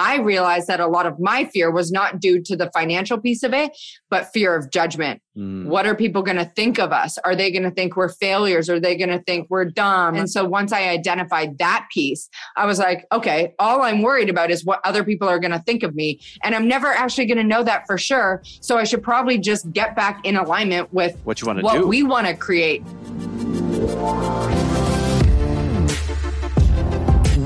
[0.00, 3.42] I realized that a lot of my fear was not due to the financial piece
[3.42, 3.76] of it,
[4.08, 5.20] but fear of judgment.
[5.36, 5.66] Mm.
[5.66, 7.18] What are people going to think of us?
[7.18, 8.70] Are they going to think we're failures?
[8.70, 10.16] Are they going to think we're dumb?
[10.16, 14.50] And so once I identified that piece, I was like, okay, all I'm worried about
[14.50, 16.20] is what other people are going to think of me.
[16.42, 18.42] And I'm never actually going to know that for sure.
[18.60, 21.66] So I should probably just get back in alignment with what you want to do,
[21.66, 22.82] what we want to create.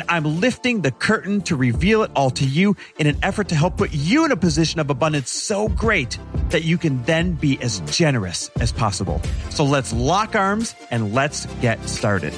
[0.00, 3.54] and I'm lifting the curtain to reveal it all to you in an effort to
[3.54, 6.18] help put you in a position of abundance so great
[6.50, 9.20] that you can then be as generous as possible.
[9.50, 12.32] So let's lock arms and let's get started.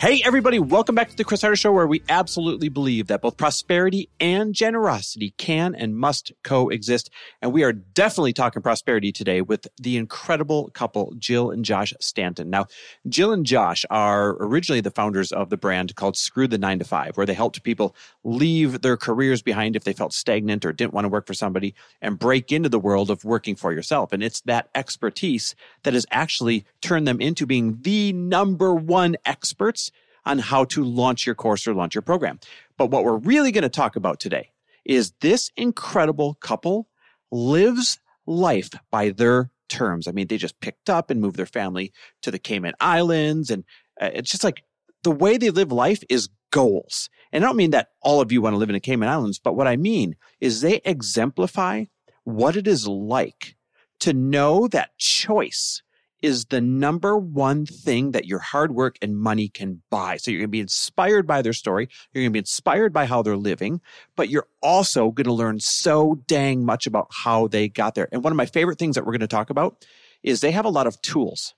[0.00, 3.36] Hey, everybody, welcome back to the Chris Harder Show, where we absolutely believe that both
[3.36, 7.10] prosperity and generosity can and must coexist.
[7.42, 12.48] And we are definitely talking prosperity today with the incredible couple, Jill and Josh Stanton.
[12.48, 12.64] Now,
[13.10, 16.86] Jill and Josh are originally the founders of the brand called Screw the Nine to
[16.86, 20.94] Five, where they helped people leave their careers behind if they felt stagnant or didn't
[20.94, 24.14] want to work for somebody and break into the world of working for yourself.
[24.14, 29.89] And it's that expertise that has actually turned them into being the number one experts
[30.24, 32.38] on how to launch your course or launch your program.
[32.76, 34.50] But what we're really going to talk about today
[34.84, 36.88] is this incredible couple
[37.30, 40.08] lives life by their terms.
[40.08, 43.50] I mean, they just picked up and moved their family to the Cayman Islands.
[43.50, 43.64] And
[44.00, 44.64] uh, it's just like
[45.02, 47.08] the way they live life is goals.
[47.32, 49.38] And I don't mean that all of you want to live in the Cayman Islands,
[49.38, 51.84] but what I mean is they exemplify
[52.24, 53.56] what it is like
[54.00, 55.82] to know that choice
[56.22, 60.16] is the number one thing that your hard work and money can buy.
[60.16, 61.88] So you're going to be inspired by their story.
[62.12, 63.80] You're going to be inspired by how they're living,
[64.16, 68.08] but you're also going to learn so dang much about how they got there.
[68.12, 69.84] And one of my favorite things that we're going to talk about
[70.22, 71.54] is they have a lot of tools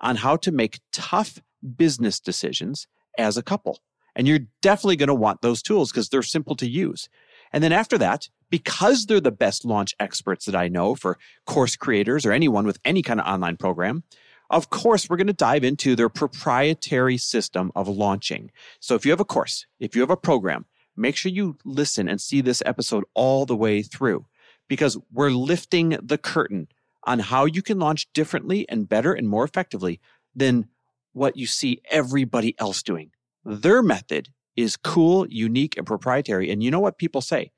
[0.00, 1.38] on how to make tough
[1.76, 2.86] business decisions
[3.18, 3.80] as a couple.
[4.14, 7.08] And you're definitely going to want those tools because they're simple to use.
[7.52, 11.76] And then after that, because they're the best launch experts that I know for course
[11.76, 14.04] creators or anyone with any kind of online program,
[14.50, 18.50] of course, we're going to dive into their proprietary system of launching.
[18.80, 22.08] So if you have a course, if you have a program, make sure you listen
[22.08, 24.26] and see this episode all the way through
[24.68, 26.68] because we're lifting the curtain
[27.04, 30.00] on how you can launch differently and better and more effectively
[30.34, 30.68] than
[31.12, 33.10] what you see everybody else doing.
[33.44, 36.50] Their method is cool, unique, and proprietary.
[36.50, 37.52] And you know what people say?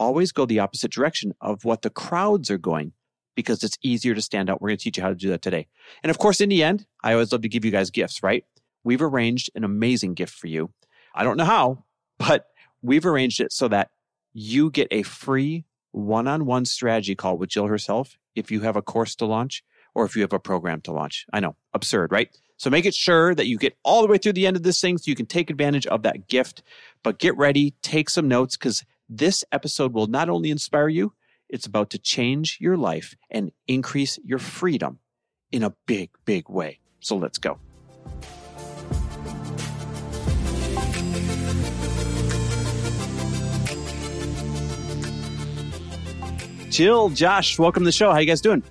[0.00, 2.92] Always go the opposite direction of what the crowds are going
[3.36, 4.60] because it's easier to stand out.
[4.60, 5.68] We're going to teach you how to do that today.
[6.02, 8.44] And of course, in the end, I always love to give you guys gifts, right?
[8.82, 10.70] We've arranged an amazing gift for you.
[11.14, 11.84] I don't know how,
[12.18, 12.46] but
[12.82, 13.90] we've arranged it so that
[14.32, 18.76] you get a free one on one strategy call with Jill herself if you have
[18.76, 19.62] a course to launch
[19.94, 21.26] or if you have a program to launch.
[21.32, 22.30] I know, absurd, right?
[22.56, 24.80] So make it sure that you get all the way through the end of this
[24.80, 26.62] thing so you can take advantage of that gift.
[27.02, 31.12] But get ready, take some notes because this episode will not only inspire you,
[31.48, 35.00] it's about to change your life and increase your freedom
[35.50, 36.78] in a big, big way.
[37.00, 37.58] So let's go.
[46.70, 48.12] Jill, Josh, welcome to the show.
[48.12, 48.62] How you guys doing?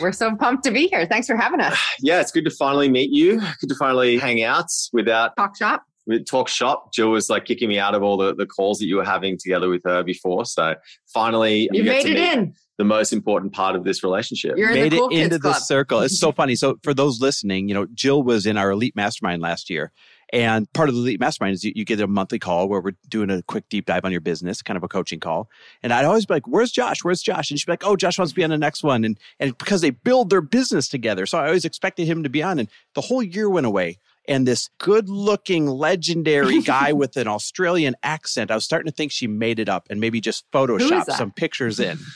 [0.00, 1.04] We're so pumped to be here.
[1.04, 1.76] Thanks for having us.
[2.00, 3.40] Yeah, it's good to finally meet you.
[3.60, 5.82] Good to finally hang out without talk shop.
[6.08, 6.92] With talk shop.
[6.92, 9.38] Jill was like kicking me out of all the, the calls that you were having
[9.38, 10.44] together with her before.
[10.46, 10.74] So
[11.06, 12.54] finally, you, you made it in.
[12.78, 14.56] The most important part of this relationship.
[14.56, 15.54] You're made the cool it into club.
[15.54, 16.00] the circle.
[16.00, 16.54] It's so funny.
[16.54, 19.92] So for those listening, you know, Jill was in our elite mastermind last year.
[20.32, 22.96] And part of the Elite Mastermind is you, you, get a monthly call where we're
[23.08, 25.48] doing a quick deep dive on your business, kind of a coaching call.
[25.82, 27.02] And I'd always be like, Where's Josh?
[27.02, 27.50] Where's Josh?
[27.50, 29.04] And she'd be like, Oh, Josh wants to be on the next one.
[29.04, 31.24] And, and because they build their business together.
[31.24, 32.58] So I always expected him to be on.
[32.58, 33.98] And the whole year went away.
[34.28, 39.10] And this good looking, legendary guy with an Australian accent, I was starting to think
[39.10, 41.98] she made it up and maybe just photoshopped some pictures in.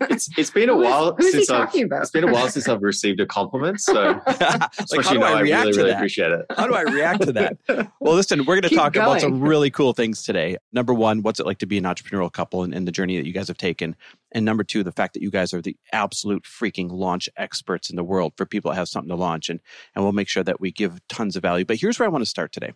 [0.00, 2.82] it's it's been a while Who's since he I've it's been a while since I've
[2.82, 3.80] received a compliment.
[3.80, 3.92] So
[4.26, 5.96] like, how do know I I react really to really that?
[5.96, 6.46] appreciate it.
[6.56, 7.58] How do I react to that?
[8.00, 10.56] Well, listen, we're going to talk about some really cool things today.
[10.72, 13.26] Number one, what's it like to be an entrepreneurial couple and, and the journey that
[13.26, 13.96] you guys have taken?
[14.32, 17.96] And number two, the fact that you guys are the absolute freaking launch experts in
[17.96, 19.48] the world for people that have something to launch.
[19.48, 19.60] And,
[19.94, 21.64] and we'll make sure that we give tons of value.
[21.64, 22.72] But here's where I want to start today.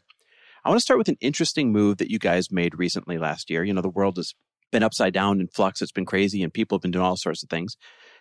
[0.65, 3.63] I want to start with an interesting move that you guys made recently last year.
[3.63, 4.35] You know, the world has
[4.73, 5.81] been upside down in flux.
[5.83, 7.77] It's been crazy and people have been doing all sorts of things.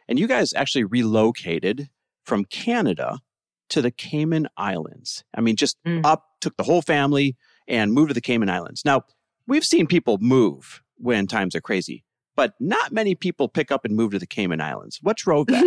[0.07, 1.89] And you guys actually relocated
[2.25, 3.19] from Canada
[3.69, 5.24] to the Cayman Islands.
[5.33, 6.06] I mean, just Mm.
[6.06, 7.36] up, took the whole family
[7.68, 8.83] and moved to the Cayman Islands.
[8.86, 9.03] Now,
[9.47, 12.03] we've seen people move when times are crazy,
[12.36, 15.00] but not many people pick up and move to the Cayman Islands.
[15.01, 15.63] What drove that?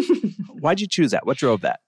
[0.60, 1.26] Why'd you choose that?
[1.26, 1.80] What drove that?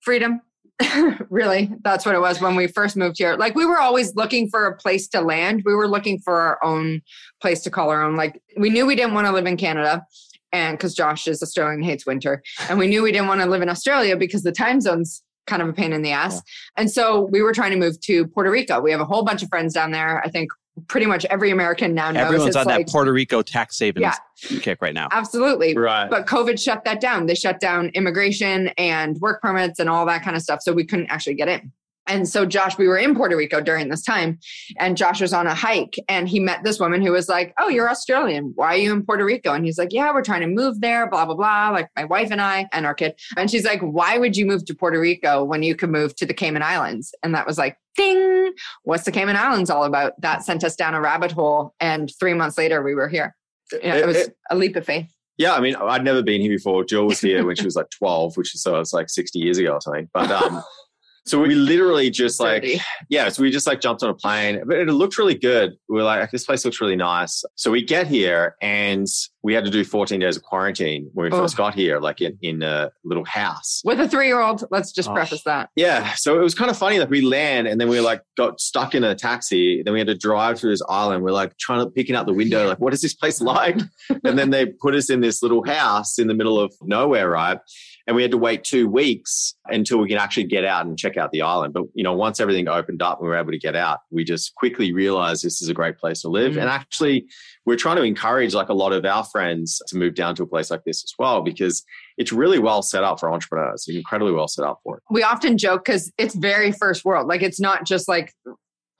[0.00, 0.40] freedom
[1.30, 3.36] really that's what it was when we first moved here.
[3.36, 5.62] Like we were always looking for a place to land.
[5.64, 7.00] We were looking for our own
[7.40, 8.16] place to call our own.
[8.16, 10.04] Like we knew we didn't want to live in canada
[10.52, 13.62] and because josh is australian hates winter and we knew we didn't want to live
[13.62, 16.40] in australia because the time zones kind of a pain in the ass.
[16.76, 18.80] And so we were trying to move to puerto rico.
[18.80, 20.22] We have a whole bunch of friends down there.
[20.24, 20.50] I think
[20.88, 24.02] pretty much every american now knows Everyone's it's on like that Puerto Rico tax savings
[24.02, 24.58] Yeah.
[24.60, 25.08] kick right now.
[25.12, 26.10] absolutely Right.
[26.10, 27.26] but COVID shut that down.
[27.26, 30.60] They shut down immigration and work permits and all that kind of stuff.
[30.62, 31.70] So we couldn't actually get in.
[32.06, 34.38] And so Josh, we were in Puerto Rico during this time,
[34.78, 37.68] and Josh was on a hike and he met this woman who was like, Oh,
[37.68, 38.52] you're Australian.
[38.54, 39.52] Why are you in Puerto Rico?
[39.52, 41.70] And he's like, Yeah, we're trying to move there, blah, blah, blah.
[41.70, 43.14] Like my wife and I and our kid.
[43.36, 46.26] And she's like, Why would you move to Puerto Rico when you could move to
[46.26, 47.14] the Cayman Islands?
[47.22, 48.52] And that was like, ding,
[48.82, 50.20] what's the Cayman Islands all about?
[50.20, 51.74] That sent us down a rabbit hole.
[51.80, 53.34] And three months later, we were here.
[53.72, 55.10] Yeah, it was It- a leap of faith.
[55.36, 56.84] Yeah, I mean, I'd never been here before.
[56.84, 59.58] Jill was here when she was like 12, which is so it's like 60 years
[59.58, 60.08] ago or something.
[60.14, 60.62] But um,
[61.26, 62.80] so we literally just like, 30.
[63.08, 65.72] yeah, so we just like jumped on a plane, but it looked really good.
[65.88, 67.42] We were like, this place looks really nice.
[67.54, 69.06] So we get here and
[69.42, 71.40] we had to do 14 days of quarantine when we Oh.
[71.42, 73.82] first got here, like in, in a little house.
[73.84, 74.64] with a three year old.
[74.70, 75.12] Let's just Oh.
[75.14, 75.70] preface that.
[75.76, 76.12] Yeah.
[76.14, 78.94] So it was kind of funny that we land and then we like got stuck
[78.94, 79.82] in a taxi.
[79.82, 81.22] Then we had to drive through this island.
[81.24, 83.78] We're like trying to picking out the window, like, what is this place like?
[84.24, 87.58] and then they put us in this little house in the middle of nowhere, right?
[88.06, 91.16] And we had to wait two weeks until we can actually get out and check
[91.16, 91.72] out the island.
[91.72, 94.24] But you know, once everything opened up and we were able to get out, we
[94.24, 96.52] just quickly realized this is a great place to live.
[96.52, 96.60] Mhm.
[96.60, 97.26] And actually,
[97.64, 100.46] we're trying to encourage like a lot of our friends to move down to a
[100.46, 101.82] place like this as well, because
[102.18, 103.86] it's really well set up for entrepreneurs.
[103.88, 105.02] It's incredibly well set up for it.
[105.10, 107.26] We often joke because it's very first world.
[107.26, 108.34] Like it's not just like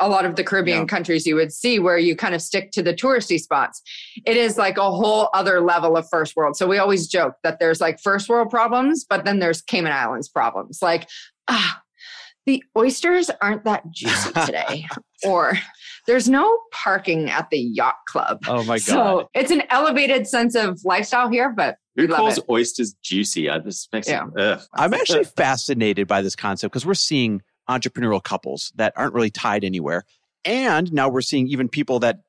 [0.05, 0.85] a lot of the Caribbean Yeah.
[0.87, 3.81] countries you would see where you kind of stick to the touristy spots.
[4.27, 6.56] It is like a whole other level of first world.
[6.56, 10.29] So we always joke that there's like first world problems, but then there's Cayman Islands
[10.29, 10.81] problems.
[10.83, 11.09] Like,
[11.49, 11.81] ah,
[12.47, 14.87] the oysters aren't that juicy today.
[15.27, 15.55] or
[16.06, 18.41] there's no parking at the yacht club.
[18.47, 18.81] Oh my God.
[18.81, 22.45] So it's an elevated sense of lifestyle here, but Who calls it.
[22.51, 23.49] oysters juicy?
[23.49, 24.27] I just makes Yeah.
[24.37, 24.61] it.
[24.75, 29.65] I'm actually fascinated by this concept because we're seeing entrepreneurial couples that aren't really tied
[29.65, 30.05] anywhere.
[30.45, 32.21] And now we're seeing even people that,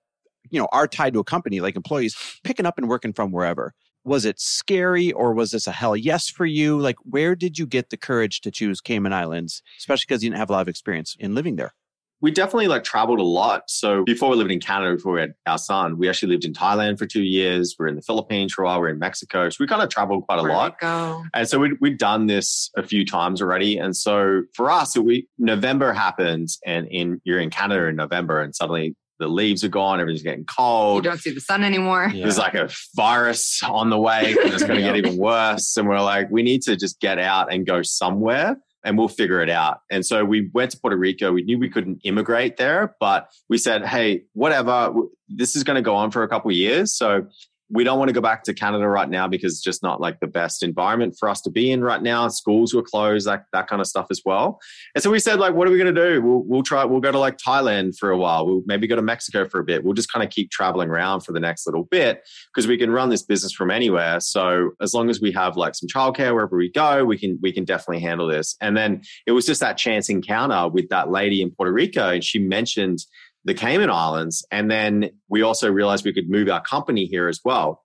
[0.49, 3.73] you know, are tied to a company like employees picking up and working from wherever.
[4.03, 6.79] Was it scary or was this a hell yes for you?
[6.79, 10.39] Like, where did you get the courage to choose Cayman Islands, especially because you didn't
[10.39, 11.73] have a lot of experience in living there?
[12.21, 13.69] We definitely like traveled a lot.
[13.69, 16.53] So before we lived in Canada, before we had our son, we actually lived in
[16.53, 17.75] Thailand for two years.
[17.77, 18.79] We're in the Philippines for a while.
[18.79, 19.49] We're in Mexico.
[19.49, 20.79] So we kind of traveled quite a lot.
[20.79, 21.23] Go.
[21.33, 23.77] And so we'd, we'd done this a few times already.
[23.77, 28.55] And so for us, we November happens and in you're in Canada in November and
[28.55, 31.05] suddenly the leaves are gone, everything's getting cold.
[31.05, 32.11] You don't see the sun anymore.
[32.13, 35.77] There's like a virus on the way and it's going to get even worse.
[35.77, 39.41] And we're like, we need to just get out and go somewhere and we'll figure
[39.41, 39.79] it out.
[39.91, 41.33] And so we went to Puerto Rico.
[41.33, 44.93] We knew we couldn't immigrate there, but we said, hey, whatever,
[45.27, 46.95] this is going to go on for a couple years.
[46.95, 47.27] So
[47.75, 50.19] we don't want to go back to Canada right now because it's just not like
[50.21, 52.27] the best environment for us to be in right now.
[52.29, 54.59] Schools were closed, that, that kind of stuff as well.
[54.95, 56.21] And so we said, like, what are we going to do?
[56.21, 58.45] We'll, we'll try, we'll go to like Thailand for a while.
[58.45, 59.83] We'll maybe go to Mexico for a bit.
[59.83, 62.89] We'll just kind of keep traveling around for the next little bit because we can
[62.89, 64.19] run this business from anywhere.
[64.21, 67.51] So as long as we have like some childcare wherever we go, we can, we
[67.51, 68.55] can definitely handle this.
[68.61, 72.09] And then it was just that chance encounter with that lady in Puerto Rico.
[72.09, 72.99] And she mentioned
[73.45, 74.45] the Cayman Islands.
[74.51, 77.83] And then we also realized we could move our company here as well.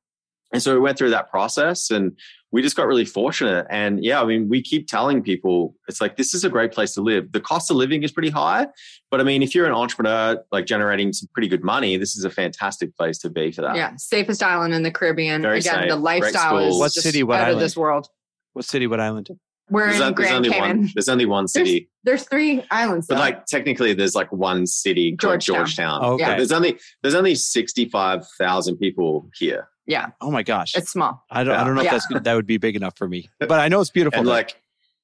[0.53, 2.19] And so we went through that process and
[2.51, 3.67] we just got really fortunate.
[3.71, 6.95] And yeah, I mean, we keep telling people it's like, this is a great place
[6.95, 7.31] to live.
[7.31, 8.67] The cost of living is pretty high.
[9.13, 12.25] But I mean, if you're an entrepreneur, like generating some pretty good money, this is
[12.25, 13.77] a fantastic place to be for that.
[13.77, 15.43] Yeah, safest island in the Caribbean.
[15.43, 15.89] Very Again, safe.
[15.89, 16.77] the lifestyle is.
[16.77, 17.61] What just city, what out of island?
[17.63, 18.09] this world.
[18.55, 19.31] What city, what island?
[19.71, 20.79] We're There's, in a- there's Grand only Cayman.
[20.79, 20.91] one.
[20.95, 23.07] There's only one city, There's three islands.
[23.07, 23.21] but though.
[23.21, 25.47] like technically, there's like one city called George
[25.77, 26.01] Town.
[26.01, 26.05] Georgetown.
[26.15, 26.23] Okay.
[26.25, 26.37] Yeah.
[26.37, 29.69] There's only there's only sixty five thousand people here.
[29.87, 30.09] Yeah.
[30.21, 30.77] Oh my gosh.
[30.77, 31.25] It's small.
[31.31, 31.55] I don't.
[31.57, 31.95] I don't know Yeah.
[31.97, 34.19] if that's that would be big enough for me, but I know it's beautiful.
[34.19, 34.61] and like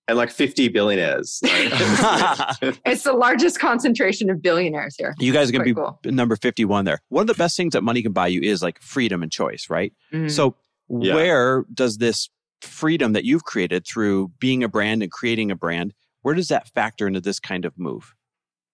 [0.09, 1.41] and like 50 billionaires.
[2.85, 5.15] It's the largest concentration of billionaires here.
[5.19, 5.99] you guys are going to be cool.
[6.05, 7.01] number fifty-one there.
[7.09, 9.69] One of the best things that money can buy you is like freedom and choice,
[9.69, 9.93] right?
[10.13, 10.31] Mhm.
[10.31, 10.55] So
[10.89, 11.15] Yeah.
[11.15, 12.29] where does this
[12.63, 16.69] freedom that you've created through being a brand and creating a brand, where does that
[16.69, 18.15] factor into this kind of move?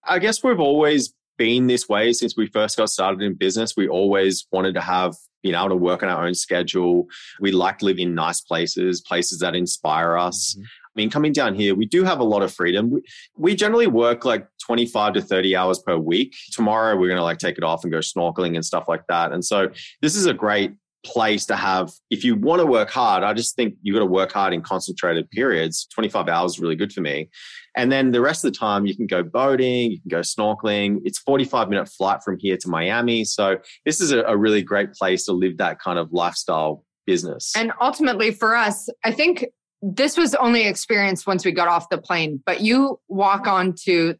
[0.05, 3.75] I guess we've always been this way since we first got started in business.
[3.75, 7.07] We always wanted to have been able to work on our own schedule.
[7.39, 10.55] We like to live in nice places, places that inspire us.
[10.55, 10.63] Mm-hmm.
[10.63, 12.91] I mean, coming down here, we do have a lot of freedom.
[12.91, 13.01] We,
[13.35, 16.35] we generally work like 25 to 30 hours per week.
[16.51, 19.31] Tomorrow, we're going to like take it off and go snorkeling and stuff like that.
[19.31, 19.69] And so,
[20.01, 20.73] this is a great
[21.05, 21.91] place to have.
[22.09, 24.61] If you want to work hard, I just think you've got to work hard in
[24.61, 25.85] concentrated periods.
[25.93, 27.29] 25 hours is really good for me.
[27.75, 30.99] And then the rest of the time, you can go boating, you can go snorkeling.
[31.03, 33.25] It's 45 minute flight from here to Miami.
[33.25, 37.51] So, this is a, a really great place to live that kind of lifestyle business.
[37.55, 39.45] And ultimately for us, I think
[39.81, 44.15] this was only experienced once we got off the plane, but you walk on to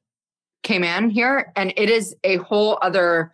[0.64, 3.32] Cayman here and it is a whole other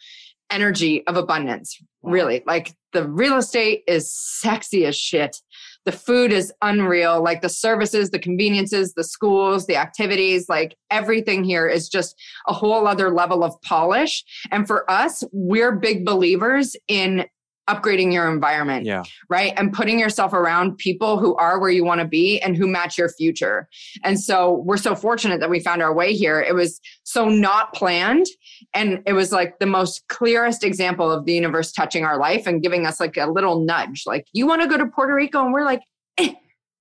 [0.51, 1.81] energy of abundance.
[2.01, 2.43] Really.
[2.45, 5.37] Like the real estate is sexy as shit.
[5.85, 7.21] The food is unreal.
[7.21, 12.15] Like the services, the conveniences, the schools, the activities, like everything here is just
[12.47, 14.23] a whole other level of polish.
[14.51, 17.25] And for us, we're big believers in
[17.69, 19.03] upgrading your environment Yeah.
[19.29, 19.53] right?
[19.55, 22.97] And putting yourself around people who are where you want to be and who match
[22.97, 23.69] your future.
[24.03, 26.41] And so we're so fortunate that we found our way here.
[26.41, 28.25] It was so not planned.
[28.73, 32.61] And it was like the most clearest example of the universe touching our life and
[32.61, 34.03] giving us like a little nudge.
[34.05, 35.43] Like, you want to go to Puerto Rico?
[35.43, 35.81] And we're like,
[36.17, 36.33] eh,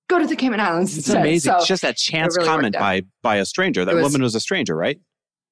[0.09, 0.97] go to the Cayman Islands.
[0.97, 1.21] It's instead.
[1.21, 1.51] amazing.
[1.51, 3.85] So, it's just that chance really comment by by a stranger.
[3.85, 4.99] That was- woman was a stranger, right?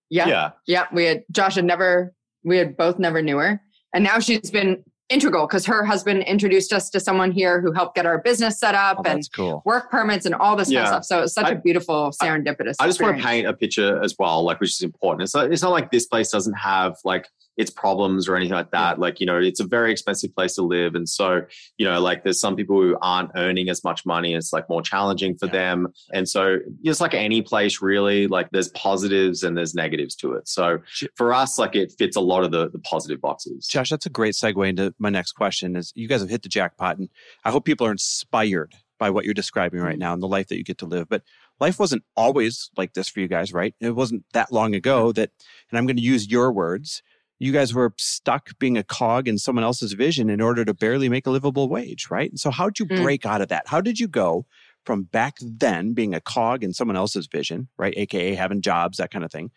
[0.10, 0.51] yeah, yeah.
[0.65, 0.86] yeah.
[0.94, 2.13] We had, Josh had never,
[2.44, 3.62] we had both never knew her.
[3.94, 7.95] And now she's been integral because her husband introduced us to someone here who helped
[7.95, 9.61] get our business set up Oh, and that's cool.
[9.65, 10.87] work permits and all this kind of Yeah.
[10.87, 11.05] stuff.
[11.05, 12.75] So it's such a I- beautiful serendipitous.
[12.79, 15.23] I just want to paint a picture as well, like which is important.
[15.23, 18.71] It's not, it's not like this place doesn't have like its problems or anything like
[18.71, 18.99] that.
[18.99, 20.95] Like, you know, it's a very expensive place to live.
[20.95, 21.41] And so,
[21.77, 24.35] you know, like there's some people who aren't earning as much money.
[24.35, 25.53] It's like more challenging for Yeah.
[25.53, 25.87] them.
[26.13, 30.47] And so it's like any place really, like there's positives and there's negatives to it.
[30.47, 30.79] So
[31.15, 33.67] for us, like it fits a lot of the, the positive boxes.
[33.67, 35.75] Josh, that's a great segue into my next question.
[35.75, 37.09] Is you guys have hit the jackpot, and
[37.43, 39.99] I hope people are inspired by what you're describing right mm-hmm.
[39.99, 41.07] now and the life that you get to live.
[41.09, 41.23] But
[41.59, 43.75] life wasn't always like this for you guys, right?
[43.79, 45.31] It wasn't that long ago that,
[45.69, 47.03] and I'm going to use your words.
[47.39, 51.08] You guys were stuck being a cog in someone else's vision in order to barely
[51.10, 52.29] make a livable wage, right?
[52.29, 53.01] And so, how'd you Mm.
[53.03, 53.67] break out of that?
[53.67, 54.46] How did you go
[54.86, 57.94] from back then being a cog in someone else's vision, right?
[57.98, 59.51] AKA having jobs, that kind of thing,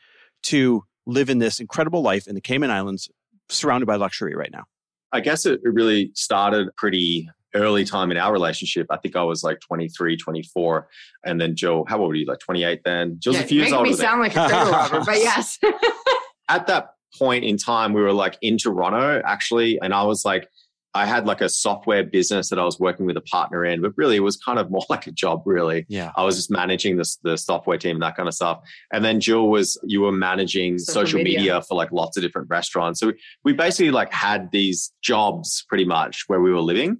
[0.44, 3.08] to live in this incredible life in the Cayman Islands
[3.48, 4.64] surrounded by luxury right now?
[5.12, 8.86] I guess it it really started pretty early time in our relationship.
[8.90, 10.88] I think I was like 23, 24.
[11.24, 12.26] And then Jill, how old were you?
[12.26, 13.16] Like 28 then?
[13.18, 15.58] Jill's Yeah, a few years making older me sound like a cradle robber, but yes.
[16.48, 20.48] at that point in time, we were like in Toronto actually, and I was like,
[20.92, 23.92] I had like a software business that I was working with a partner in, but
[23.96, 25.86] really it was kind of more like a job, really.
[25.88, 26.10] Yeah.
[26.16, 28.60] I was just managing the, the software team and that kind of stuff.
[28.92, 31.38] And then Jill was, you were managing Social social, media.
[31.38, 31.62] media.
[31.62, 32.98] for like lots of different restaurants.
[32.98, 33.12] So
[33.44, 36.98] we basically like had these jobs pretty much where we were living.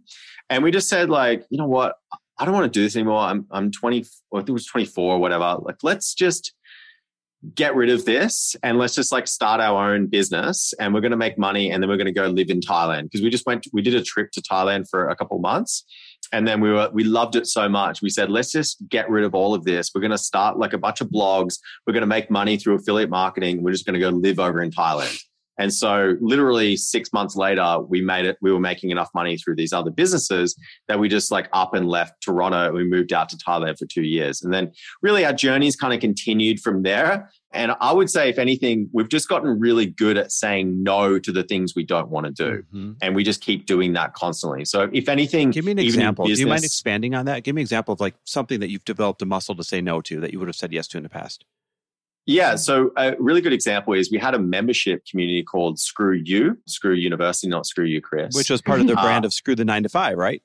[0.49, 1.97] And we just said like, you know what?
[2.39, 3.19] I don't want to do this anymore.
[3.19, 5.57] I'm, I'm 20, or I think it was 24 or whatever.
[5.61, 6.55] Like, let's just
[7.55, 11.11] get rid of this and let's just like start our own business and we're going
[11.11, 13.05] to make money and then we're going to go live in Thailand.
[13.05, 15.85] Because we just went we did a trip to Thailand for a couple months
[16.33, 18.03] and then we were we loved it so much.
[18.03, 19.91] We said let's just get rid of all of this.
[19.95, 21.59] We're going to start like a bunch of blogs.
[21.87, 23.63] We're going to make money through affiliate marketing.
[23.63, 25.19] We're just going to go live over in Thailand
[25.61, 29.57] and so literally 6 months later we made it we were making enough money through
[29.57, 30.57] these other businesses
[30.89, 34.03] that we just like up and left Toronto we moved out to Thailand for 2
[34.03, 38.29] years and then really our journeys kind of continued from there and I would say,
[38.29, 42.09] if anything, we've just gotten really good at saying no to the things we don't
[42.09, 42.63] want to do.
[42.73, 42.97] Mhm.
[43.03, 44.65] And we just keep doing that constantly.
[44.65, 46.27] So, if anything, Give me an example.
[46.27, 47.43] Do you mind expanding on that?
[47.43, 50.01] Give me an example of like something that you've developed a muscle to say no
[50.03, 51.45] to that you would have said yes to in the past.
[52.27, 52.55] Yeah.
[52.57, 56.95] So a really good example is we had a membership community called Screw You, Screw
[56.95, 58.35] University, not Screw You, Chris.
[58.37, 59.03] Which was part of their Ah.
[59.03, 60.43] brand of screw the nine to five, right?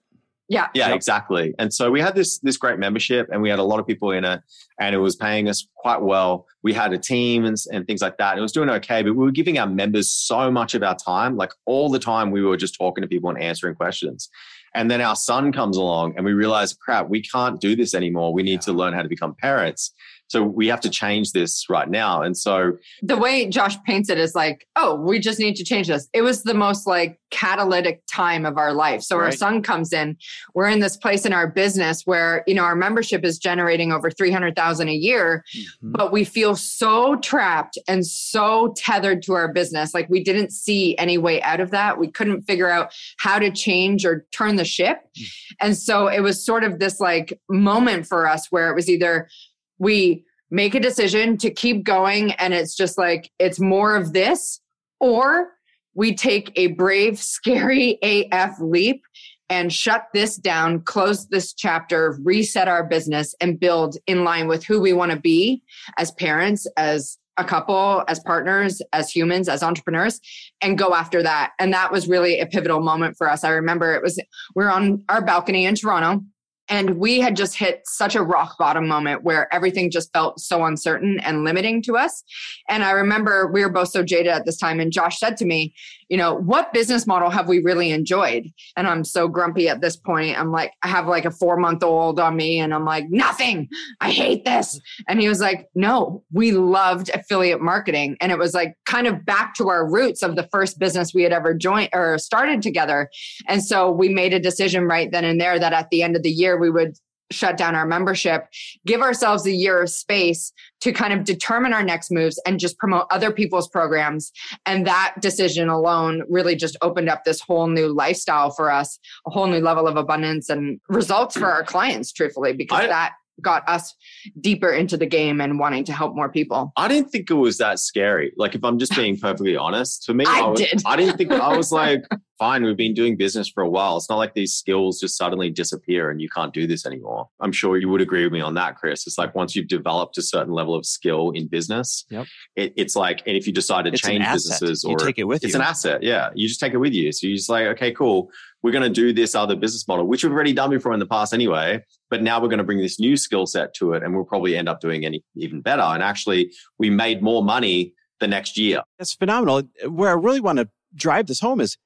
[0.47, 0.67] yeah.
[0.75, 0.95] yeah, Yep.
[0.95, 1.55] exactly.
[1.57, 4.11] And so we had this this great membership, and we had a lot of people
[4.11, 4.41] in it,
[4.79, 6.45] and it was paying us quite well.
[6.63, 8.31] We had a team and, and things like that.
[8.31, 10.95] And it was doing okay, but we were giving our members so much of our
[10.95, 12.29] time, like all the time.
[12.31, 14.29] We were just talking to people and answering questions.
[14.75, 18.31] And then our son comes along, and we realize, crap, we can't do this anymore.
[18.33, 19.93] We need to learn how to become parents.
[20.27, 22.21] So we have to change this right now.
[22.21, 25.87] And so the way Josh paints it is like, oh, we just need to change
[25.87, 26.09] this.
[26.13, 29.01] It was the most like catalytic time of our life.
[29.01, 29.25] So right.
[29.25, 30.17] our son comes in,
[30.53, 34.09] we're in this place in our business where, you know, our membership is generating over
[34.09, 35.91] 300,000 a year, mm-hmm.
[35.91, 39.93] but we feel so trapped and so tethered to our business.
[39.93, 41.99] Like we didn't see any way out of that.
[41.99, 44.99] We couldn't figure out how to change or turn the ship.
[45.17, 45.65] Mm-hmm.
[45.67, 49.29] And so it was sort of this like moment for us where it was either
[49.77, 54.59] we make a decision to keep going and it's just like it's more of this
[54.99, 55.49] or
[55.93, 57.97] we take a brave scary
[58.31, 59.03] af leap
[59.49, 64.63] and shut this down close this chapter reset our business and build in line with
[64.63, 65.61] who we want to be
[65.97, 70.21] as parents as a couple as partners as humans as entrepreneurs
[70.61, 71.51] and go after that.
[71.59, 73.43] And that was really a pivotal moment for us.
[73.43, 74.19] I remember it was
[74.55, 76.23] we are on our balcony in toronto
[76.67, 80.63] and we had just hit such a rock bottom moment where everything just felt so
[80.65, 82.23] uncertain and limiting to us.
[82.67, 84.79] And I remember we were both so jaded at this time.
[84.79, 85.73] And Josh said to me,
[86.09, 88.51] you know, what business model have we really enjoyed?
[88.77, 90.39] And I'm so grumpy at this point.
[90.39, 93.67] I'm like, I have like a four month old on me, and I'm like, nothing.
[94.01, 94.79] I hate this.
[95.07, 98.17] And he was like, no, we loved affiliate marketing.
[98.21, 101.23] And it was like kind of back to our roots of the first business we
[101.23, 103.09] had ever joined or started together.
[103.47, 106.23] And so we made a decision right then and there that at the end of
[106.23, 106.95] the year, we would
[107.31, 108.47] shut down our membership,
[108.85, 112.77] give ourselves a year of space to kind of determine our next moves and just
[112.77, 114.31] promote other people's programs.
[114.65, 119.31] And that decision alone really just opened up this whole new lifestyle for us, a
[119.31, 123.67] whole new level of abundance and results for our clients, truthfully, because I, that got
[123.67, 123.93] us
[124.39, 126.71] deeper into the game and wanting to help more people.
[126.77, 128.33] I didn't think it was that scary.
[128.37, 130.81] Like if I'm just being perfectly honest, for me, I, I was, did.
[130.85, 132.03] I didn't think I was like,
[132.37, 133.97] fine, we've been doing business for a while.
[133.97, 137.29] It's not like these skills just suddenly disappear and you can't do this anymore.
[137.39, 139.07] I'm sure you would agree with me on that, Chris.
[139.07, 142.27] It's like once you've developed a certain level of skill in business, yep.
[142.55, 145.23] It, it's like, and if you decide to it's change businesses or you take it
[145.23, 145.59] with it's you.
[145.59, 146.03] an asset.
[146.03, 146.29] Yeah.
[146.35, 147.11] You just take it with you.
[147.11, 148.29] So you're just like, okay, cool.
[148.65, 151.05] We're going to do this other business model, which we've already done before in the
[151.05, 151.83] past anyway.
[152.09, 154.57] But now we're going to bring this new skill set to it and we'll probably
[154.57, 155.83] end up doing any even better.
[155.83, 158.81] And actually, we made more money the next year.
[158.97, 159.61] That's phenomenal.
[159.87, 161.77] Where I really want to drive this home is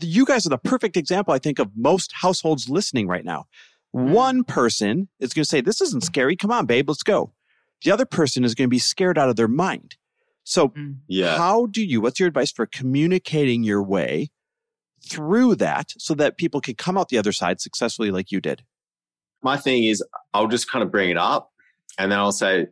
[0.00, 3.44] you guys are the perfect example, I think, of most households listening right now.
[3.90, 6.36] One person is going to say, This isn't scary.
[6.36, 7.34] Come on, babe, let's go.
[7.84, 9.96] The other person is going to be scared out of their mind.
[10.42, 11.00] So, mm.
[11.06, 11.36] yeah.
[11.36, 14.30] how do you, what's your advice for communicating your way
[15.06, 18.62] through that so that people can come out the other side successfully like you did?
[19.42, 20.02] My thing is,
[20.34, 21.52] I'll just kind of bring it up
[21.98, 22.66] and then I'll say,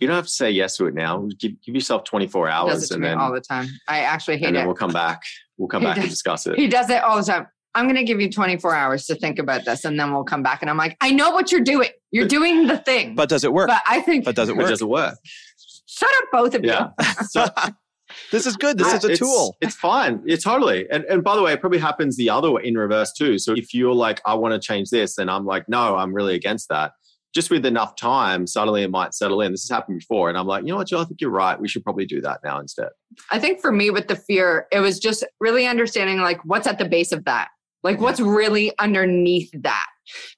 [0.00, 1.28] you don't have to say yes to it now.
[1.38, 3.68] Give, give yourself 24 hours and then all the time.
[3.86, 4.60] I actually hate and it.
[4.60, 5.22] then we'll come back.
[5.58, 6.56] We'll come he back does, and discuss it.
[6.56, 7.46] He does it all the time.
[7.74, 10.42] I'm going to give you 24 hours to think about this and then we'll come
[10.42, 10.62] back.
[10.62, 11.90] And I'm like, I know what you're doing.
[12.10, 13.14] You're doing the thing.
[13.14, 13.68] But does it work?
[13.68, 14.24] But I think.
[14.24, 14.66] But does it work?
[14.66, 15.18] But does it work?
[15.86, 16.90] Shut up, both of yeah.
[16.98, 17.06] you.
[17.28, 17.46] so,
[18.30, 18.78] this is good.
[18.78, 19.56] This ah, is a it's, tool.
[19.60, 20.22] It's fine.
[20.24, 20.88] Yeah, totally.
[20.90, 23.38] And and by the way, it probably happens the other way in reverse too.
[23.38, 26.34] So if you're like, I want to change this, and I'm like, no, I'm really
[26.34, 26.92] against that.
[27.32, 29.52] Just with enough time, suddenly it might settle in.
[29.52, 30.28] This has happened before.
[30.28, 31.60] And I'm like, you know what, Joe, I think you're right.
[31.60, 32.88] We should probably do that now instead.
[33.30, 36.78] I think for me with the fear, it was just really understanding like what's at
[36.78, 37.48] the base of that.
[37.84, 39.86] Like what's really underneath that.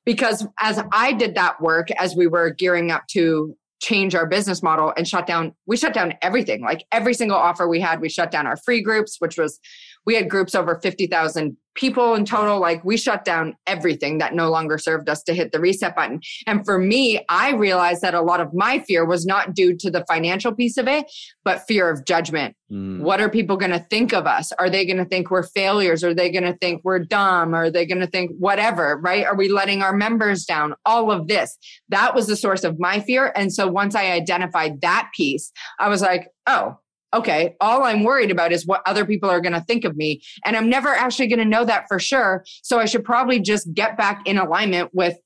[0.04, 4.62] Because as I did that work, as we were gearing up to change our business
[4.62, 6.62] model and shut down we shut down everything.
[6.62, 9.58] Like every single offer we had we shut down our free groups which was
[10.04, 12.60] we had groups over 50,000 people in total.
[12.60, 16.20] Like we shut down everything that no longer served us to hit the reset button.
[16.46, 19.90] And for me, I realized that a lot of my fear was not due to
[19.90, 21.10] the financial piece of it,
[21.44, 22.56] but fear of judgment.
[22.70, 23.00] Mm.
[23.00, 24.52] What are people going to think of us?
[24.58, 26.04] Are they going to think we're failures?
[26.04, 27.54] Are they going to think we're dumb?
[27.54, 29.24] Are they going to think whatever, right?
[29.24, 30.74] Are we letting our members down?
[30.84, 31.56] All of this.
[31.88, 33.32] That was the source of my fear.
[33.34, 36.78] And so once I identified that piece, I was like, oh,
[37.14, 40.22] okay, all I'm worried about is what other people are going to think of me.
[40.44, 42.44] And I'm never actually going to know that for sure.
[42.62, 45.16] So I should probably just get back in alignment with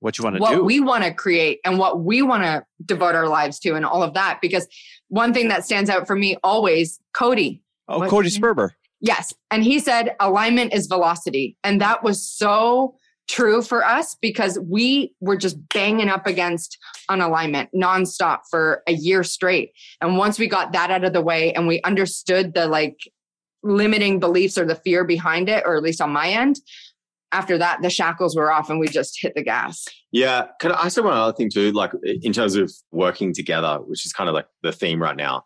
[0.00, 0.64] what you want to what do.
[0.64, 4.02] we want to create and what we want to devote our lives to and all
[4.02, 4.40] of that.
[4.42, 4.66] Because
[5.08, 7.62] one thing that stands out for me always, Cody.
[7.88, 8.70] Oh, Cody Sperber.
[9.00, 9.34] Yes.
[9.50, 11.56] And he said alignment is velocity.
[11.64, 12.96] And that was so
[13.28, 16.78] true for us because we were just banging up against
[17.10, 19.72] unalignment nonstop for a year straight.
[20.00, 22.98] And once we got that out of the way and we understood the like
[23.62, 26.60] limiting beliefs or the fear behind it, or at least on my end,
[27.30, 29.86] after that, the shackles were off and we just hit the gas.
[30.10, 30.48] Yeah.
[30.60, 31.72] Can I say one other thing too?
[31.72, 35.44] Like in terms of working together, which is kind of like the theme right now.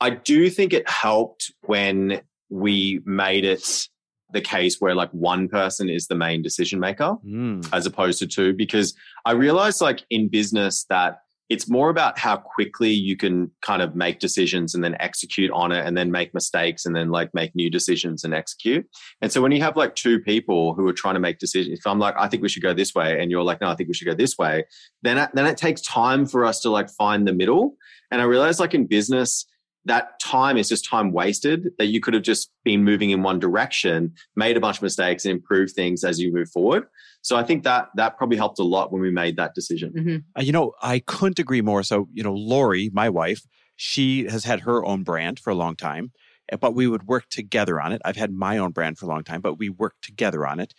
[0.00, 3.88] I do think it helped when we made it
[4.34, 7.66] the case where like one person is the main decision maker mm.
[7.72, 8.94] as opposed to two because
[9.24, 11.20] i realized like in business that
[11.50, 15.72] it's more about how quickly you can kind of make decisions and then execute on
[15.72, 18.86] it and then make mistakes and then like make new decisions and execute.
[19.20, 21.86] And so when you have like two people who are trying to make decisions, if
[21.86, 23.88] I'm like, I think we should go this way, and you're like, no, I think
[23.88, 24.64] we should go this way,
[25.02, 27.76] then, then it takes time for us to like find the middle.
[28.10, 29.44] And I realized like in business,
[29.86, 33.38] that time is just time wasted that you could have just been moving in one
[33.38, 36.84] direction made a bunch of mistakes and improved things as you move forward.
[37.22, 39.92] So i think that that probably helped a lot when we made that decision.
[39.92, 40.16] Mm-hmm.
[40.38, 41.82] uh, you know i couldn't agree more.
[41.82, 43.42] So you know lori my wife
[43.76, 46.12] she has had her own brand for a long time
[46.50, 48.00] eh, but we would work together on it.
[48.04, 50.74] I've had my own brand for a long time but we worked together on it.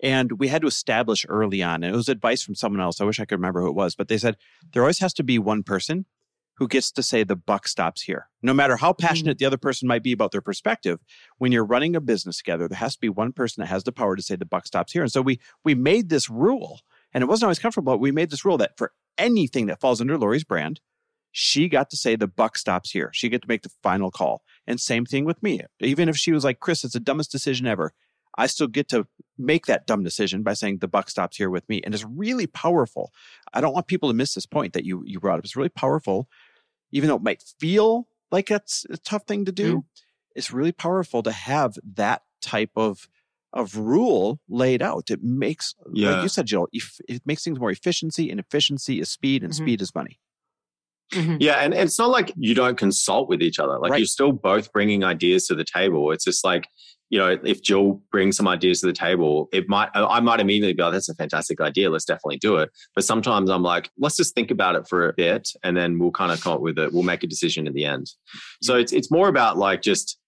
[0.00, 3.00] And we had to establish early on and it was advice from someone else.
[3.00, 4.36] I wish i could remember who it was but they said
[4.72, 6.06] there always has to be one person
[6.58, 8.28] who gets to say the buck stops here.
[8.42, 8.98] No matter how mm.
[8.98, 9.38] passionate mm-hmm.
[9.38, 10.98] the other person might be about their perspective,
[11.38, 13.92] when you're running a business together, there has to be one person that has the
[13.92, 15.02] power to say the buck stops here.
[15.02, 16.80] And so we we made this rule,
[17.14, 20.00] and it wasn't always comfortable, but we made this rule that for anything that falls
[20.00, 20.80] under Lori's brand,
[21.30, 23.10] she got to say the buck stops here.
[23.12, 24.42] She get to make the final call.
[24.66, 25.60] And same thing with me.
[25.80, 27.92] Even if she was like, Chris, it's the dumbest decision ever.
[28.36, 31.68] I still get to make that dumb decision by saying the buck stops here with
[31.68, 31.80] me.
[31.84, 33.12] And it's really powerful.
[33.52, 35.44] I don't want people to miss this point that you you brought up.
[35.44, 36.28] It's really powerful
[36.92, 39.84] even though it might feel like that's a tough thing to do, mm.
[40.34, 43.08] it's really powerful to have that type of
[43.52, 45.10] of rule laid out.
[45.10, 46.10] It makes, yeah.
[46.10, 49.64] like you said, Jill, it makes things more efficiency, and efficiency is speed, and mm-hmm.
[49.64, 50.20] speed is money.
[51.12, 51.36] Mm-hmm.
[51.40, 53.78] Yeah, and it's not like you don't consult with each other.
[53.78, 53.98] Like right.
[53.98, 56.12] you're still both bringing ideas to the table.
[56.12, 56.68] It's just like
[57.10, 60.74] you know, if Jill brings some ideas to the table, it might I might immediately
[60.74, 61.90] go, oh, "That's a fantastic idea.
[61.90, 65.12] Let's definitely do it." But sometimes I'm like, "Let's just think about it for a
[65.14, 66.92] bit, and then we'll kind of come up with it.
[66.92, 68.10] We'll make a decision in the end."
[68.62, 70.18] So it's it's more about like just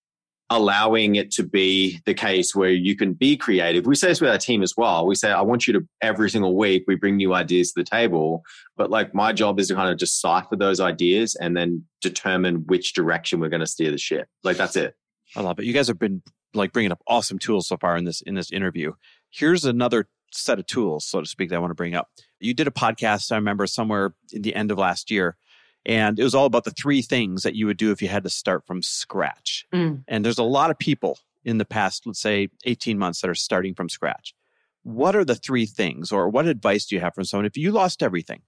[0.51, 3.87] allowing it to be the case where you can be creative.
[3.87, 5.07] We say this with our team as well.
[5.07, 7.89] We say, I want you to every single week we bring new ideas to the
[7.89, 8.43] table.
[8.77, 12.65] But like my job is to kind of just cipher those ideas and then determine
[12.67, 14.27] which direction we're going to steer the ship.
[14.43, 14.95] Like that's it.
[15.37, 15.67] I love it.
[15.67, 16.21] You guys have been
[16.55, 18.93] like bringing up awesome tools so far in this in this interview.
[19.31, 22.09] Here's another set of tools, so to speak, that I want to bring up.
[22.39, 25.37] You did a podcast, I remember somewhere in the end of last year,
[25.85, 28.25] and it was all about the three things that you would do if you had
[28.25, 29.67] to start from scratch.
[29.73, 30.05] Mm.
[30.09, 33.35] And there's a lot of people in the past, let's say 18 months, that are
[33.35, 34.35] starting from scratch.
[34.83, 37.73] What are the three things, or what advice do you have from someone if you
[37.73, 38.43] lost everything?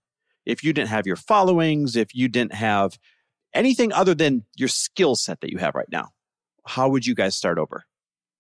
[0.45, 2.99] If you didn't have your followings, if you didn't have
[3.55, 6.09] anything other than your skill set that you have right now,
[6.67, 7.85] how would you guys start over?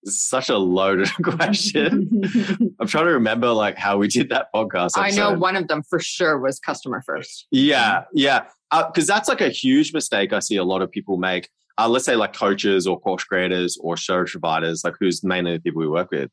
[0.04, 2.10] Such a loaded question.
[2.80, 4.90] I'm trying to remember like how we did that podcast.
[4.96, 5.00] Episode.
[5.00, 7.46] I know one of them for sure was customer first.
[7.50, 11.16] Yeah, yeah, because uh, that's like a huge mistake I see a lot of people
[11.16, 11.48] make.
[11.78, 15.60] Uh, let's say like coaches or course creators or service providers, like who's mainly the
[15.60, 16.30] people we work with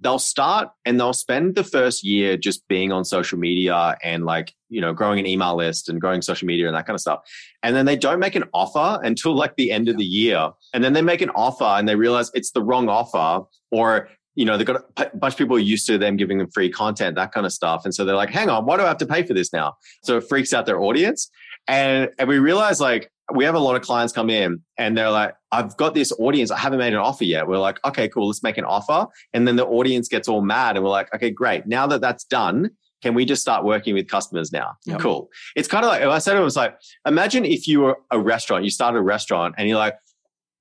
[0.00, 4.54] they'll start and they'll spend the first year just being on social media and like
[4.68, 7.20] you know growing an email list and growing social media and that kind of stuff.
[7.62, 10.50] And then they don't make an offer until like the end of the year.
[10.72, 14.44] And then they make an offer and they realize it's the wrong offer or you
[14.44, 17.32] know they've got a bunch of people used to them giving them free content that
[17.32, 17.84] kind of stuff.
[17.84, 19.74] And so they're like hang on why do i have to pay for this now?
[20.02, 21.30] So it freaks out their audience.
[21.68, 25.10] And and we realize like we have a lot of clients come in and they're
[25.10, 26.50] like, I've got this audience.
[26.50, 27.46] I haven't made an offer yet.
[27.46, 28.28] We're like, okay, cool.
[28.28, 29.06] Let's make an offer.
[29.32, 31.66] And then the audience gets all mad and we're like, okay, great.
[31.66, 32.70] Now that that's done,
[33.02, 34.76] can we just start working with customers now?
[34.86, 35.00] Yep.
[35.00, 35.28] Cool.
[35.56, 38.64] It's kind of like, I said it was like, imagine if you were a restaurant,
[38.64, 39.94] you started a restaurant and you're like,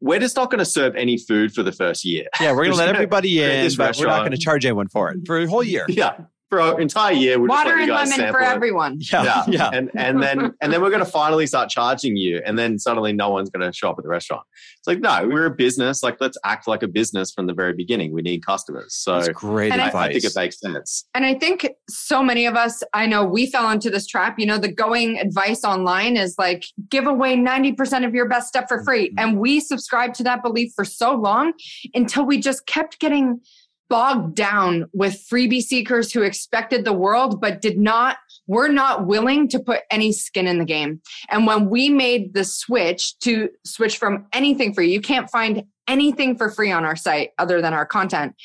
[0.02, 2.28] we're just not going to serve any food for the first year.
[2.40, 5.12] Yeah, we're going to let everybody in, but we're not going to charge anyone for
[5.12, 5.86] it for a whole year.
[5.90, 7.40] Yeah for an entire year.
[7.40, 8.98] We're Water and lemon for everyone.
[9.00, 9.70] Yeah, yeah, yeah.
[9.72, 13.14] And and then and then we're going to finally start charging you, and then suddenly
[13.14, 14.44] no one's going to show up at the restaurant.
[14.80, 16.04] It's like no, we're a business.
[16.04, 18.14] Like let's act like a business from the very beginning.
[18.14, 18.96] We need customers.
[18.96, 19.94] So That's great advice.
[19.94, 21.06] I, I think it makes sense.
[21.14, 24.40] And I think so many of us, I know we fell into this trap.
[24.40, 28.48] You know, the going advice online is like give away ninety percent of your best
[28.48, 29.20] stuff for free, mm-hmm.
[29.20, 31.54] and we subscribed to that belief for so long
[31.94, 33.40] until we just kept getting
[33.90, 39.48] bogged down with freebie seekers who expected the world but did not were not willing
[39.48, 41.02] to put any skin in the game.
[41.30, 46.38] And when we made the switch to switch from anything free you can't find anything
[46.38, 48.36] for free on our site other than our content.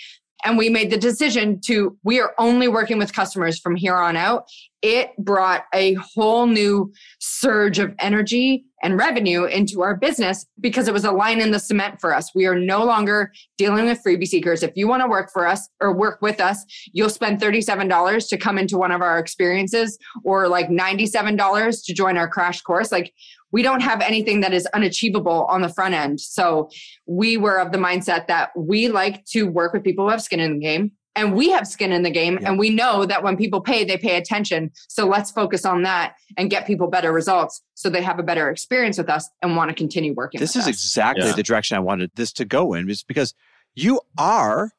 [0.44, 4.16] And we made the decision to we are only working with customers from here on
[4.16, 4.46] out
[4.84, 10.92] it brought a whole new surge of energy and revenue into our business because it
[10.92, 12.34] was a line in the cement for us.
[12.34, 14.62] We are no longer dealing with freebie seekers.
[14.62, 18.36] If you want to work for us or work with us, you'll spend $37 to
[18.36, 22.92] come into one of our experiences or like $97 to join our crash course.
[22.92, 23.14] Like
[23.52, 26.20] we don't have anything that is unachievable on the front end.
[26.20, 26.68] So
[27.06, 30.40] we were of the mindset that we like to work with people who have skin
[30.40, 32.48] in the game and we have skin in the game yeah.
[32.48, 36.14] and we know that when people pay they pay attention so let's focus on that
[36.36, 39.70] and get people better results so they have a better experience with us and want
[39.70, 40.68] to continue working this is us.
[40.68, 41.32] exactly yeah.
[41.32, 43.34] the direction i wanted this to go in is because
[43.74, 44.70] you are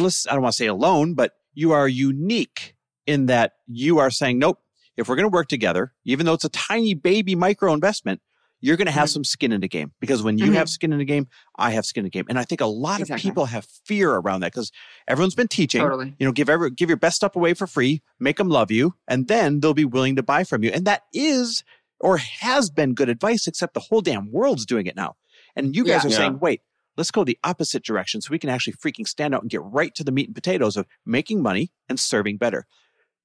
[0.00, 2.74] let's i don't want to say alone but you are unique
[3.06, 4.58] in that you are saying nope
[4.96, 8.20] if we're going to work together even though it's a tiny baby micro investment
[8.64, 9.12] you're going to have mm-hmm.
[9.12, 10.54] some skin in the game because when you mm-hmm.
[10.54, 12.24] have skin in the game, I have skin in the game.
[12.30, 13.28] And I think a lot exactly.
[13.28, 14.72] of people have fear around that because
[15.06, 16.14] everyone's been teaching, totally.
[16.18, 18.94] you know, give every, give your best stuff away for free, make them love you,
[19.06, 20.70] and then they'll be willing to buy from you.
[20.70, 21.62] And that is
[22.00, 25.16] or has been good advice, except the whole damn world's doing it now.
[25.54, 26.08] And you guys yeah.
[26.08, 26.16] are yeah.
[26.16, 26.62] saying, wait,
[26.96, 29.94] let's go the opposite direction so we can actually freaking stand out and get right
[29.94, 32.66] to the meat and potatoes of making money and serving better.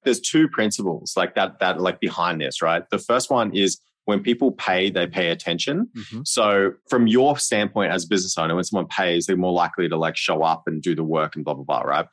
[0.04, 2.82] There's two principles like that, that like behind this, right?
[2.90, 5.88] The first one is when people pay, they pay attention.
[5.96, 6.20] Mm-hmm.
[6.24, 9.96] So, from your standpoint as a business owner, when someone pays, they're more likely to
[9.96, 12.06] like show up and do the work and blah, blah, blah, right?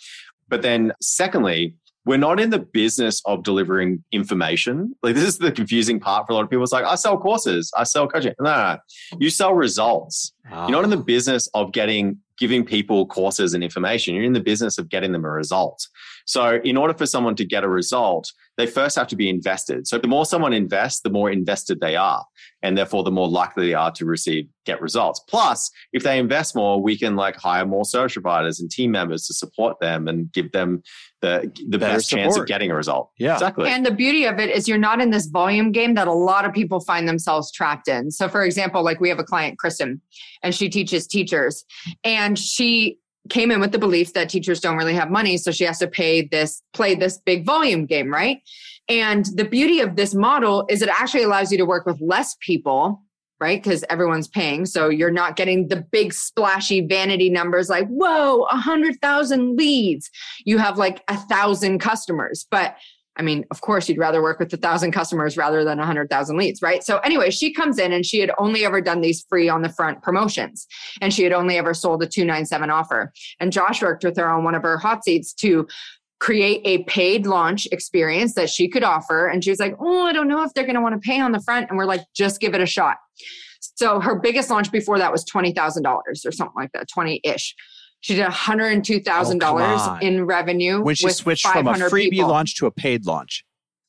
[0.48, 4.96] But then, secondly, we're not in the business of delivering information.
[5.02, 6.64] Like, this is the confusing part for a lot of people.
[6.64, 8.34] It's like, I sell courses, I sell coaching.
[8.40, 9.18] No, no, no.
[9.20, 10.34] you sell results.
[10.52, 10.68] Oh.
[10.68, 11.04] You're not in the ah.
[11.04, 14.14] business of getting giving people courses and information.
[14.14, 15.88] You're in the business of getting them a result.
[16.28, 19.88] So, in order for someone to get a result, they first have to be invested.
[19.88, 22.26] So, the more someone invests, the more invested they are,
[22.62, 25.22] and therefore the more likely they are to receive get results.
[25.30, 29.26] Plus, if they invest more, we can like hire more service providers and team members
[29.28, 30.84] to support them and give them
[31.22, 32.24] the the Better best support.
[32.24, 33.10] chance of getting a result.
[33.18, 33.70] Yeah, exactly.
[33.70, 36.44] And the beauty of it is you're not in this volume game that a lot
[36.44, 38.12] of people find themselves trapped in.
[38.12, 40.02] So, for example, like we have a client, Kristen,
[40.44, 41.64] and she teaches teachers,
[42.04, 45.64] and she came in with the belief that teachers don't really have money so she
[45.64, 48.42] has to pay this play this big volume game right?
[48.90, 52.36] And the beauty of this model is it actually allows you to work with less
[52.40, 53.02] people
[53.40, 53.62] right?
[53.62, 58.58] Because everyone's paying so you're not getting the big splashy vanity numbers like whoa a
[58.58, 60.10] hundred thousand leads.
[60.46, 62.76] You have like a thousand customers but
[63.18, 66.10] I mean, of course, you'd rather work with a thousand customers rather than a hundred
[66.10, 66.84] thousand leads, right?
[66.84, 69.70] So anyway, she comes in and she had only ever done these free on the
[69.70, 70.68] front promotions,
[71.02, 73.12] and she had only ever sold a two nine seven offer.
[73.40, 75.68] And Josh worked with her on one of her hot seats to
[76.20, 79.28] create a paid launch experience that she could offer.
[79.28, 81.20] And she was like, "Oh, I don't know if they're going to want to pay
[81.20, 82.98] on the front." And we're like, "Just give it a shot."
[83.76, 87.20] So her biggest launch before that was twenty thousand dollars or something like that, twenty
[87.24, 87.56] ish.
[88.08, 90.82] She did $102,000 oh, in revenue.
[90.82, 93.44] When she switched from a freebie people, launch to a paid launch.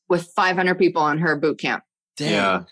[0.08, 1.84] With 500 people in her boot camp.
[2.16, 2.32] Damn.
[2.32, 2.62] Yeah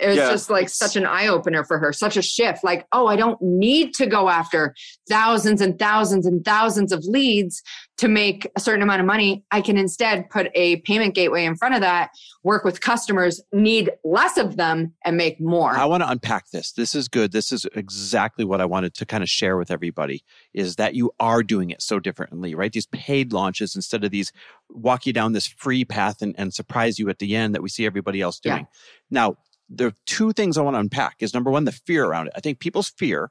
[0.00, 2.62] it was yeah, just like such an eye opener for her, such a shift.
[2.62, 4.74] Like, oh, I don't need to go after
[5.08, 7.62] thousands and thousands and thousands of leads
[7.98, 9.44] to make a certain amount of money.
[9.50, 12.10] I can instead put a payment gateway in front of that,
[12.44, 15.76] work with customers, need less of them, and make more.
[15.76, 16.72] I want to unpack this.
[16.72, 17.32] This is good.
[17.32, 20.22] This is exactly what I wanted to kind of share with everybody
[20.54, 22.72] is that you are doing it so differently, right?
[22.72, 24.32] These paid launches instead of these
[24.70, 27.68] walk you down this free path and, and surprise you at the end that we
[27.68, 28.58] see everybody else doing.
[28.58, 28.64] Yeah.
[29.10, 29.36] Now,
[29.68, 32.32] there are two things I want to unpack is number one, the fear around it.
[32.36, 33.30] I think people's fear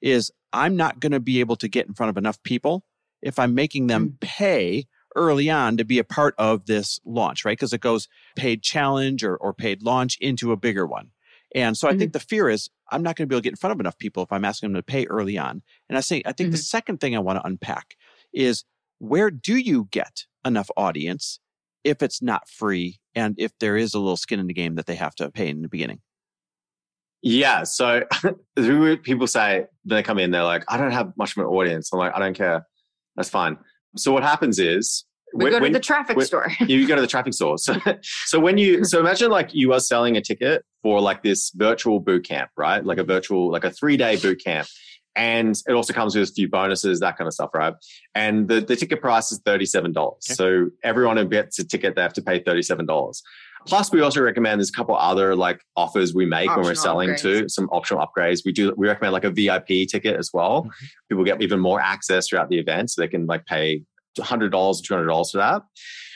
[0.00, 2.84] is I'm not going to be able to get in front of enough people
[3.22, 4.20] if I'm making them mm.
[4.20, 7.58] pay early on to be a part of this launch, right?
[7.58, 11.10] Because it goes paid challenge or, or paid launch into a bigger one.
[11.54, 12.00] And so I mm-hmm.
[12.00, 13.80] think the fear is I'm not going to be able to get in front of
[13.80, 15.62] enough people if I'm asking them to pay early on.
[15.88, 16.52] And I say, I think mm-hmm.
[16.52, 17.96] the second thing I want to unpack
[18.32, 18.64] is
[18.98, 21.40] where do you get enough audience
[21.84, 24.86] if it's not free and if there is a little skin in the game that
[24.86, 26.00] they have to pay in the beginning?
[27.22, 27.64] Yeah.
[27.64, 28.04] So
[29.02, 31.90] people say they come in, they're like, I don't have much of an audience.
[31.92, 32.66] I'm like, I don't care.
[33.16, 33.58] That's fine.
[33.96, 36.50] So what happens is we when, go to the traffic store.
[36.60, 37.58] you go to the traffic store.
[37.58, 41.50] So, so when you, so imagine like you are selling a ticket for like this
[41.54, 42.84] virtual boot camp, right?
[42.84, 44.68] Like a virtual, like a three day boot camp
[45.18, 47.74] and it also comes with a few bonuses, that kind of stuff, right?
[48.14, 49.96] And the, the ticket price is $37.
[49.96, 50.16] Okay.
[50.20, 53.22] So everyone who gets a ticket, they have to pay $37.
[53.66, 56.74] Plus, we also recommend there's a couple other like offers we make optional when we're
[56.76, 57.20] selling upgrades.
[57.20, 58.42] too, some optional upgrades.
[58.44, 60.62] We do we recommend like a VIP ticket as well.
[60.62, 60.86] Mm-hmm.
[61.08, 63.82] People get even more access throughout the event, so they can like pay
[64.16, 65.62] $100, $200 for that.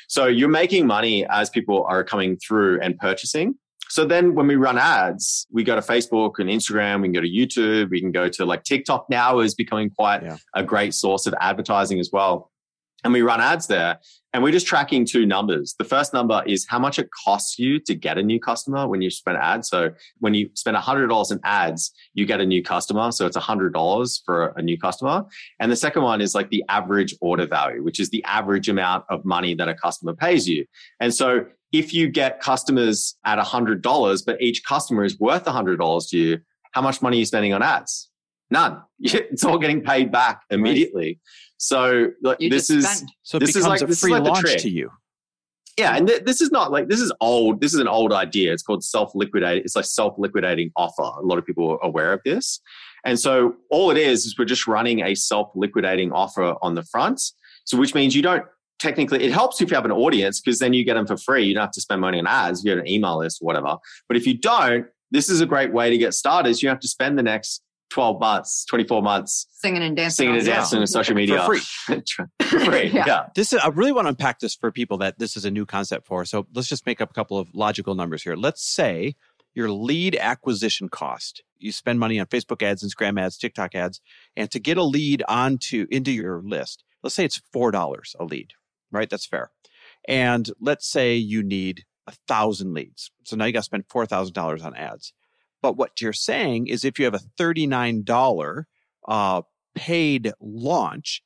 [0.09, 3.57] So you're making money as people are coming through and purchasing.
[3.93, 7.21] So then when we run ads, we go to Facebook and Instagram, we can go
[7.21, 10.39] to YouTube, we can go to like TikTok now is becoming quite yeah.
[10.55, 12.51] a great source of advertising as well.
[13.05, 13.99] And we run ads there
[14.33, 15.75] and we're just tracking two numbers.
[15.79, 19.03] The first number is how much it costs you to get a new customer when
[19.03, 19.69] you spend ads.
[19.69, 23.13] So when you spend $100 in ads, you get a new customer.
[23.13, 25.25] So it's $100 for a new customer.
[25.61, 29.05] And the second one is like the average order value, which is the average amount
[29.11, 30.65] of money that a customer pays you.
[31.01, 36.19] And so if you get customers at $100, but each customer is worth $100 to
[36.19, 36.39] you,
[36.73, 38.12] how much money are you spending on ads?
[38.53, 38.83] None.
[39.01, 41.19] It's all getting paid back immediately.
[41.57, 44.91] So like, this is so this is like, a free like launch to you.
[45.79, 47.61] Yeah, and th- this is not like this is old.
[47.61, 48.53] This is an old idea.
[48.53, 49.65] It's called self liquidating.
[49.65, 51.03] It's like self liquidating offer.
[51.03, 52.61] A lot of people are aware of this,
[53.05, 56.85] and so all it is is we're just running a self liquidating offer on the
[56.85, 57.21] front.
[57.65, 58.45] So which means you don't
[58.79, 61.45] technically it helps if you have an audience because then you get them for free.
[61.45, 62.63] You don't have to spend money on ads.
[62.65, 63.79] You have an email list or whatever.
[64.09, 66.61] But if you don't, this is a great way to get started.
[66.61, 67.63] You have to spend the next
[67.93, 72.03] 12 months, 24 months singing and dancing, singing and dancing on social media for free.
[72.43, 72.89] for free.
[72.89, 73.05] yeah.
[73.07, 73.27] yeah.
[73.35, 75.67] This is, I really want to unpack this for people that this is a new
[75.67, 76.25] concept for.
[76.25, 78.35] So let's just make up a couple of logical numbers here.
[78.35, 79.15] Let's say
[79.55, 81.43] your lead acquisition cost.
[81.59, 84.01] You spend money on Facebook ads, Instagram ads, TikTok ads,
[84.37, 88.25] and to get a lead onto into your list, let's say it's four dollars a
[88.25, 88.53] lead,
[88.91, 89.11] right?
[89.11, 89.51] That's fair.
[90.09, 93.11] And let's say you need a thousand leads.
[93.25, 95.13] So now you got to spend four thousand dollars on ads.
[95.63, 98.65] But what you're saying is if you have a $39
[99.09, 99.43] uh,
[99.75, 101.23] paid launch,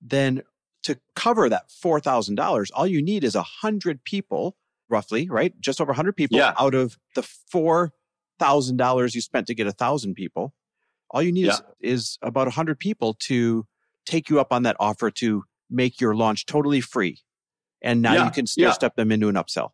[0.00, 0.42] then
[0.84, 4.56] to cover that $4,000, all you need is 100 people,
[4.88, 5.58] roughly, right?
[5.60, 6.54] Just over 100 people yeah.
[6.58, 7.22] out of the
[7.52, 10.54] $4,000 you spent to get 1,000 people.
[11.10, 11.58] All you need yeah.
[11.80, 13.66] is, is about 100 people to
[14.06, 17.18] take you up on that offer to make your launch totally free.
[17.82, 18.24] And now yeah.
[18.26, 19.70] you can stair step them into an upsell.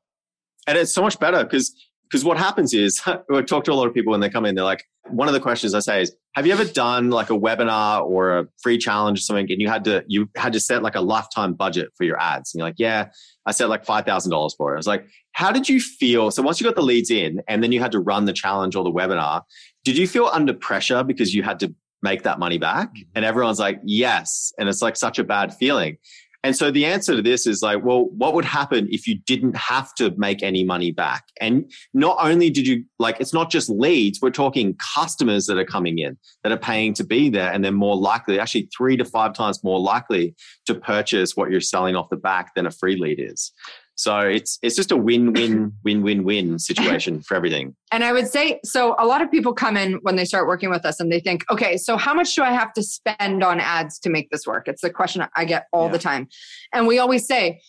[0.67, 1.75] And it's so much better because
[2.09, 4.55] because what happens is I talk to a lot of people when they come in,
[4.55, 7.39] they're like, one of the questions I say is, have you ever done like a
[7.39, 10.83] webinar or a free challenge or something and you had to you had to set
[10.83, 12.53] like a lifetime budget for your ads?
[12.53, 13.09] And you're like, yeah,
[13.47, 14.77] I set like five thousand dollars for it.
[14.77, 16.31] I was like, how did you feel?
[16.31, 18.75] So once you got the leads in and then you had to run the challenge
[18.75, 19.43] or the webinar,
[19.85, 22.89] did you feel under pressure because you had to make that money back?
[22.91, 23.11] Mm-hmm.
[23.15, 24.53] And everyone's like, yes.
[24.59, 25.99] And it's like such a bad feeling.
[26.47, 29.57] And so the answer to this is like, well, what would happen if you didn't
[29.57, 31.25] have to make any money back?
[31.41, 35.65] And not only did you like, it's not just leads, we're talking customers that are
[35.65, 39.05] coming in that are paying to be there and they're more likely, actually three to
[39.05, 42.97] five times more likely to purchase what you're selling off the back than a free
[42.97, 43.51] lead is.
[43.97, 47.75] So it's it's just a win-win win-win-win situation for everything.
[47.91, 50.71] And I would say so a lot of people come in when they start working
[50.71, 53.59] with us and they think, "Okay, so how much do I have to spend on
[53.59, 55.93] ads to make this work?" It's the question I get all yeah.
[55.93, 56.29] the time.
[56.73, 57.61] And we always say,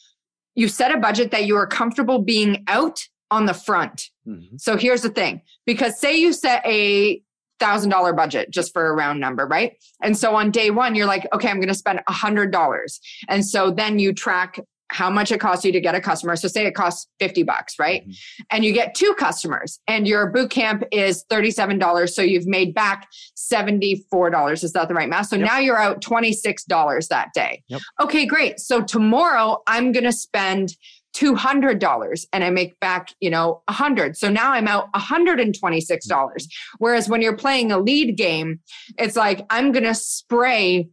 [0.56, 3.00] you set a budget that you are comfortable being out
[3.32, 4.10] on the front.
[4.28, 4.58] Mm-hmm.
[4.58, 7.22] So here's the thing, because say you set a
[7.60, 9.74] thousand dollar budget just for a round number, right?
[10.02, 13.00] And so on day one, you're like, okay, I'm going to spend a hundred dollars.
[13.30, 16.36] And so then you track how much it costs you to get a customer.
[16.36, 18.04] So say it costs 50 bucks, right?
[18.04, 18.44] Mm-hmm.
[18.52, 22.10] And you get two customers and your boot camp is $37.
[22.10, 24.64] So you've made back $74.
[24.64, 25.28] Is that the right math?
[25.28, 25.48] So yep.
[25.48, 27.64] now you're out $26 that day.
[27.68, 27.82] Yep.
[28.02, 28.60] Okay, great.
[28.60, 30.76] So tomorrow I'm going to spend
[31.16, 34.18] $200 and I make back, you know, 100.
[34.18, 36.48] So now I'm out $126.
[36.78, 38.60] Whereas when you're playing a lead game,
[38.98, 40.90] it's like I'm going to spray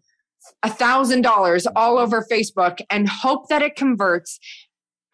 [0.62, 4.38] a thousand dollars all over Facebook and hope that it converts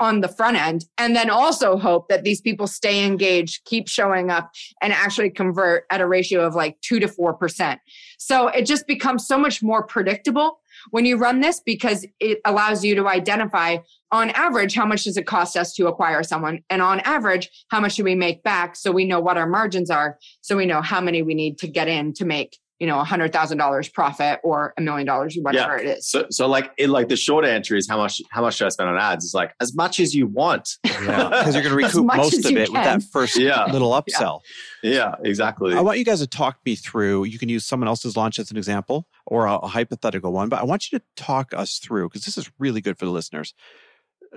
[0.01, 0.87] on the front end.
[0.97, 5.85] And then also hope that these people stay engaged keep showing up and actually convert
[5.91, 7.79] at a ratio of like 2 to 4%
[8.19, 12.85] so it just becomes so much more predictable when you run this because it allows
[12.85, 13.77] you to identify
[14.13, 16.63] on average how much does it cost us to acquire someone?
[16.71, 19.91] And on average how much do we make back so we know what our margins
[19.91, 22.99] are so we know how many we need to get in to make you know,
[22.99, 25.91] a hundred thousand dollars profit or a million dollars, whatever yeah.
[25.91, 26.09] it is.
[26.09, 28.71] So, so like, it, like the short answer is how much, how much should I
[28.71, 29.27] spend on ads?
[29.27, 30.79] It's like as much as you want.
[31.01, 31.31] Yeah.
[31.31, 32.75] Because you're going to recoup most of it can.
[32.75, 33.65] with that first yeah.
[33.73, 34.41] little upsell.
[34.83, 34.93] Yeah.
[34.93, 35.15] yeah.
[35.25, 35.75] exactly.
[35.75, 38.51] I want you guys to talk me through, you can use someone else's launch as
[38.51, 42.11] an example or a, a hypothetical one, but I want you to talk us through,
[42.11, 43.55] because this is really good for the listeners.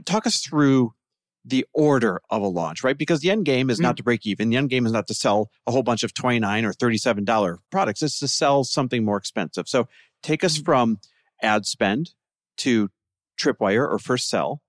[0.05, 0.93] Talk us through
[1.45, 2.97] the order of a launch, right?
[2.97, 3.83] Because the end game is mm-hmm.
[3.83, 4.49] not to break even.
[4.49, 8.01] The end game is not to sell a whole bunch of 29 or $37 products.
[8.01, 9.67] It's to sell something more expensive.
[9.67, 9.87] So
[10.21, 10.65] take us mm-hmm.
[10.65, 10.99] from
[11.41, 12.11] ad spend
[12.57, 12.89] to
[13.39, 14.61] tripwire or first sell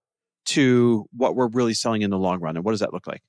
[0.46, 2.56] to what we're really selling in the long run.
[2.56, 3.22] And what does that look like?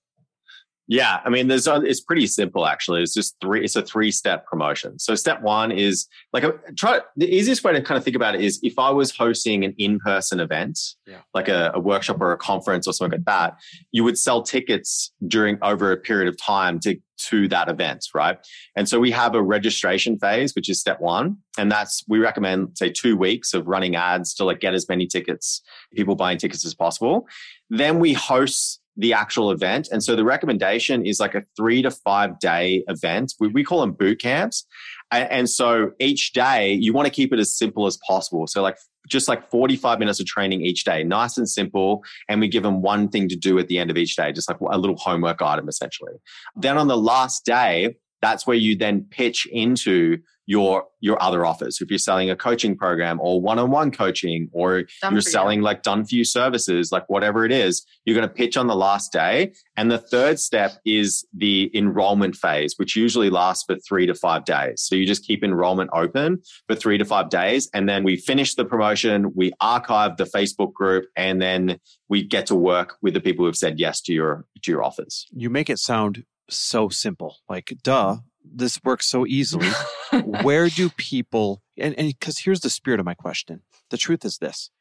[0.87, 3.01] Yeah, I mean, there's uh, it's pretty simple actually.
[3.01, 3.63] It's just three.
[3.63, 4.99] It's a three step promotion.
[4.99, 6.99] So step one is like a, try.
[7.17, 9.73] The easiest way to kind of think about it is if I was hosting an
[9.79, 11.21] in person event, yeah.
[11.33, 13.55] like a, a, workshop or a conference or something like that,
[13.91, 18.37] you would sell tickets during over a period of time to to that event, right?
[18.75, 22.77] And so we have a registration phase, which is step one, and that's we recommend
[22.77, 25.63] say two weeks of running ads to like get as many tickets,
[25.95, 27.27] people buying tickets as possible.
[27.71, 29.89] Then we host the actual event.
[29.91, 33.33] And so the recommendation is like a three to five day event.
[33.39, 34.65] We, we call them boot camps.
[35.11, 38.47] And, and so each day you want to keep it as simple as possible.
[38.47, 38.77] So like
[39.07, 42.03] just like 45 minutes of training each day, nice and simple.
[42.29, 44.49] And we give them one thing to do at the end of each day, just
[44.49, 46.13] like a little homework item essentially.
[46.55, 51.79] Then on the last day, that's where you then pitch into your your other offers.
[51.81, 55.31] If you're selling a coaching program or one-on-one coaching or Done you're for you.
[55.31, 58.67] selling like done for you services, like whatever it is, you're going to pitch on
[58.67, 59.53] the last day.
[59.77, 64.45] And the third step is the enrollment phase, which usually lasts for three to five
[64.45, 64.81] days.
[64.81, 67.69] So you just keep enrollment open for three to five days.
[67.73, 71.79] And then we finish the promotion, we archive the Facebook group, and then
[72.09, 75.27] we get to work with the people who've said yes to your to your offers.
[75.31, 77.37] You make it sound so simple.
[77.49, 78.17] Like, duh,
[78.53, 79.69] this works so easily.
[80.23, 83.61] Where do people, and because here's the spirit of my question.
[83.89, 84.71] The truth is this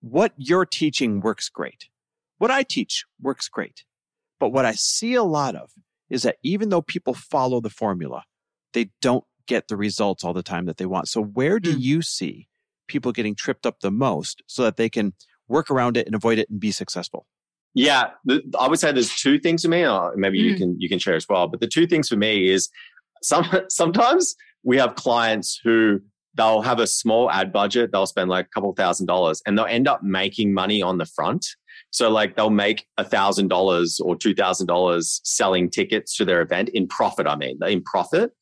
[0.00, 1.88] what you're teaching works great.
[2.38, 3.84] What I teach works great.
[4.38, 5.70] But what I see a lot of
[6.08, 8.24] is that even though people follow the formula,
[8.72, 11.08] they don't get the results all the time that they want.
[11.08, 11.80] So, where do Mm.
[11.80, 12.48] you see
[12.88, 15.12] people getting tripped up the most so that they can
[15.48, 17.26] work around it and avoid it and be successful?
[17.74, 18.10] Yeah,
[18.58, 19.86] I would say there's two things for me.
[19.86, 20.56] Or maybe you Mm.
[20.56, 21.46] can you can share as well.
[21.46, 22.68] But the two things for me is
[23.22, 26.00] some sometimes we have clients who
[26.34, 27.90] they'll have a small ad budget.
[27.92, 31.06] They'll spend like a couple thousand dollars, and they'll end up making money on the
[31.06, 31.46] front.
[31.90, 36.40] So like they'll make a thousand dollars or two thousand dollars selling tickets to their
[36.40, 37.26] event in profit.
[37.26, 38.32] I mean, in profit.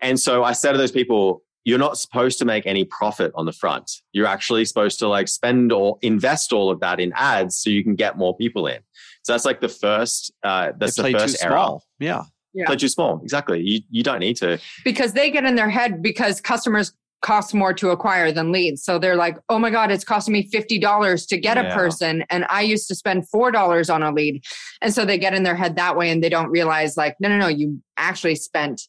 [0.00, 3.44] And so I say to those people, you're not supposed to make any profit on
[3.44, 3.90] the front.
[4.12, 7.82] You're actually supposed to like spend or invest all of that in ads so you
[7.82, 8.78] can get more people in.
[9.22, 10.32] So that's like the first.
[10.42, 11.52] Uh, that's the first error.
[11.52, 11.84] small.
[11.98, 12.22] Yeah.
[12.58, 12.66] Yeah.
[12.66, 13.20] Play too small.
[13.22, 13.60] Exactly.
[13.62, 14.58] You you don't need to.
[14.84, 18.84] because they get in their head because customers cost more to acquire than leads.
[18.84, 21.64] So they're like, oh my God, it's costing me $50 to get Yeah.
[21.64, 22.22] a person.
[22.30, 24.44] And I used to spend $4 on a lead.
[24.82, 27.28] And so they get in their head that way and they don't realize, like, no,
[27.28, 28.82] no, no, you actually spent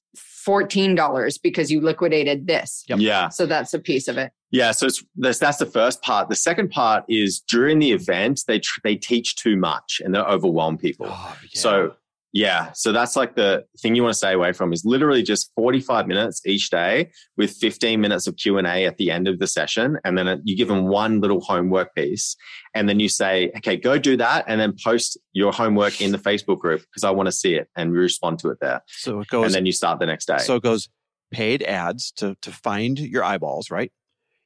[0.48, 2.86] $14 because you liquidated this.
[2.88, 3.00] Yep.
[3.00, 3.30] Yeah.
[3.30, 4.32] So that's a piece of it.
[4.52, 6.28] Yeah, so it's, that's that's the first part.
[6.30, 10.20] The second part is during the event they tr- they teach too much and they
[10.20, 11.06] overwhelm people.
[11.10, 11.62] Oh, yeah.
[11.62, 11.94] So
[12.32, 15.52] yeah, so that's like the thing you want to stay away from is literally just
[15.56, 19.98] 45 minutes each day with 15 minutes of Q&A at the end of the session
[20.04, 22.36] and then uh, you give them one little homework piece
[22.76, 26.20] and then you say, "Okay, go do that and then post your homework in the
[26.20, 29.28] Facebook group because I want to see it and respond to it there." so it
[29.28, 30.38] goes and then you start the next day.
[30.38, 30.88] So it goes
[31.32, 33.92] paid ads to, to find your eyeballs, right?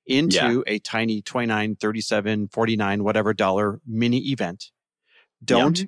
[0.05, 0.61] Into Yeah.
[0.67, 4.65] a tiny 29, 37, 49, whatever dollar mini event.
[5.43, 5.87] Don't over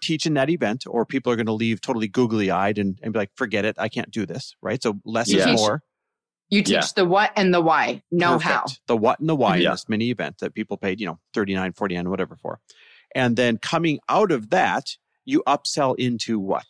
[0.00, 3.12] teach in that event or people are going to leave totally googly eyed and, and
[3.12, 3.76] be like, forget it.
[3.78, 4.54] I can't do this.
[4.62, 4.82] Right.
[4.82, 5.50] So less Yeah.
[5.50, 5.82] is more.
[6.50, 6.82] You teach Yeah.
[6.96, 8.50] the what and the why, know Perfect.
[8.50, 8.64] how.
[8.86, 11.72] The what and the why in this mini event that people paid, you know, 39,
[11.74, 12.58] 49, whatever for.
[13.14, 14.96] And then coming out of that,
[15.26, 16.64] you upsell into what?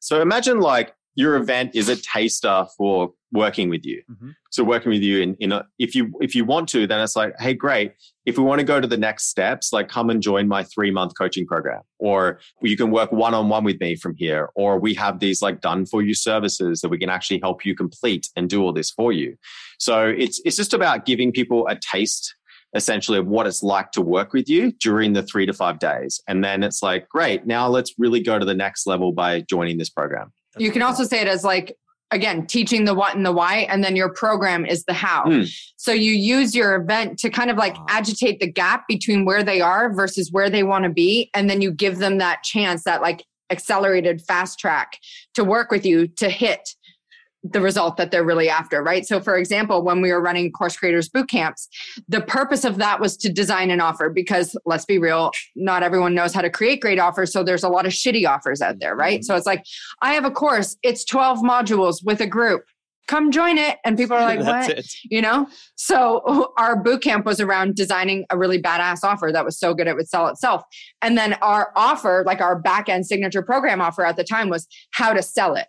[0.00, 4.02] So imagine like your event is a taster for working with you.
[4.10, 4.34] Mhm.
[4.50, 7.14] So working with you in, in a, if you if you want to, then it's
[7.14, 7.92] like, hey, great.
[8.24, 10.90] If we want to go to the next steps, like come and join my three
[10.90, 14.78] month coaching program, or you can work one on one with me from here, or
[14.78, 18.28] we have these like done for you services that we can actually help you complete
[18.34, 19.36] and do all this for you.
[19.78, 22.34] So it's it's just about giving people a taste
[22.74, 26.20] essentially of what it's like to work with you during the three to five days.
[26.28, 29.78] And then it's like, great, now let's really go to the next level by joining
[29.78, 30.32] this program.
[30.58, 31.76] You can also say it as like,
[32.10, 35.24] again, teaching the what and the why, and then your program is the how.
[35.24, 35.52] Mm.
[35.76, 39.60] So you use your event to kind of like agitate the gap between where they
[39.60, 41.30] are versus where they want to be.
[41.34, 44.98] And then you give them that chance, that like accelerated fast track
[45.34, 46.74] to work with you to hit
[47.52, 49.06] the result that they're really after, right?
[49.06, 51.68] So, for example, when we were running course creators boot camps,
[52.08, 56.14] the purpose of that was to design an offer because let's be real, not everyone
[56.14, 57.32] knows how to create great offers.
[57.32, 59.20] So, there's a lot of shitty offers out there, right?
[59.20, 59.24] Mm-hmm.
[59.24, 59.64] So, it's like,
[60.02, 62.64] I have a course, it's 12 modules with a group.
[63.06, 63.78] Come join it.
[63.84, 64.68] And people are like, what?
[64.68, 64.92] it.
[65.04, 65.46] You know?
[65.76, 69.86] So, our boot camp was around designing a really badass offer that was so good
[69.86, 70.62] it would sell itself.
[71.02, 74.66] And then our offer, like our back end signature program offer at the time, was
[74.92, 75.66] how to sell it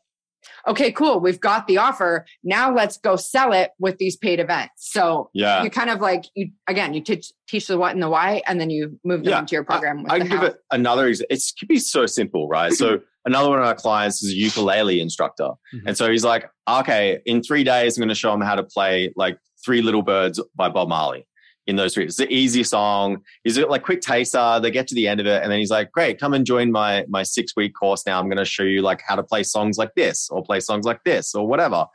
[0.67, 2.25] okay, cool, we've got the offer.
[2.43, 4.91] Now let's go sell it with these paid events.
[4.91, 5.63] So Yeah.
[5.63, 8.59] you kind of like you again, you teach teach the what and the why, and
[8.59, 10.03] then you move them Yeah, into your program.
[10.03, 10.45] with I the can give how.
[10.47, 11.35] it another example.
[11.35, 12.73] It could be so simple, right?
[12.73, 15.49] so another one of our clients is a ukulele instructor.
[15.73, 15.81] Mhm.
[15.87, 18.63] And so he's like, okay, in three days, I'm going to show him how to
[18.63, 21.26] play like Three Little Birds by Bob Marley
[21.67, 22.05] in those three.
[22.05, 23.21] It's the easy song.
[23.43, 24.59] He's like quick taster.
[24.61, 25.43] They get to the end of it.
[25.43, 28.05] And then he's like, great, come and join my, my six week course.
[28.05, 30.61] Now I'm going to show you like how to play songs like this or play
[30.61, 31.85] songs like this or whatever.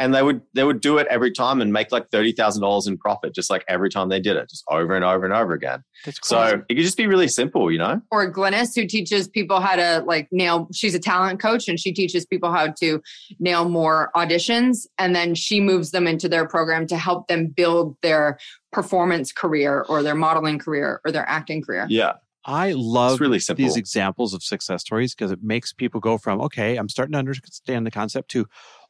[0.00, 3.34] And they would, they would do it every time and make like $30,000 in profit,
[3.34, 5.82] just like every time they did it, just over and over and over again.
[6.04, 6.38] That's cool.
[6.38, 8.00] So it could just be really simple, you know?
[8.12, 10.68] or Glynis, who teaches people how to like nail.
[10.72, 13.02] She's a talent coach, and she teaches people how to
[13.40, 17.96] nail more auditions, and then she moves them into their program to help them build
[18.02, 18.38] their
[18.72, 21.86] performance career, or their modeling career, or their acting career.
[21.88, 22.14] Yeah.
[22.44, 26.76] I love really these examples of success stories because it makes people go from, okay,
[26.76, 28.46] I'm starting to understand the concept to,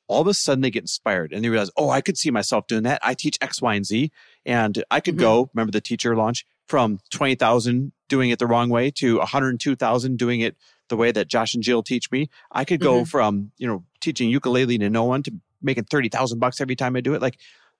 [0.09, 2.67] all of a sudden they get inspired and they realize, oh, I could see myself
[2.67, 2.99] doing that.
[3.03, 4.11] I teach X, Y, and Z.
[4.47, 5.23] And I could mm-hmm.
[5.23, 10.41] go, remember the teacher launch from 20,000 doing it the wrong way to 102,000 doing
[10.41, 10.57] it
[10.89, 12.31] the way that Josh and Jill teach me.
[12.51, 13.05] I could go mm-hmm.
[13.05, 17.01] from, you know, teaching ukulele to no one to making 30,000 bucks every time I
[17.01, 17.21] do it.
[17.21, 17.39] Like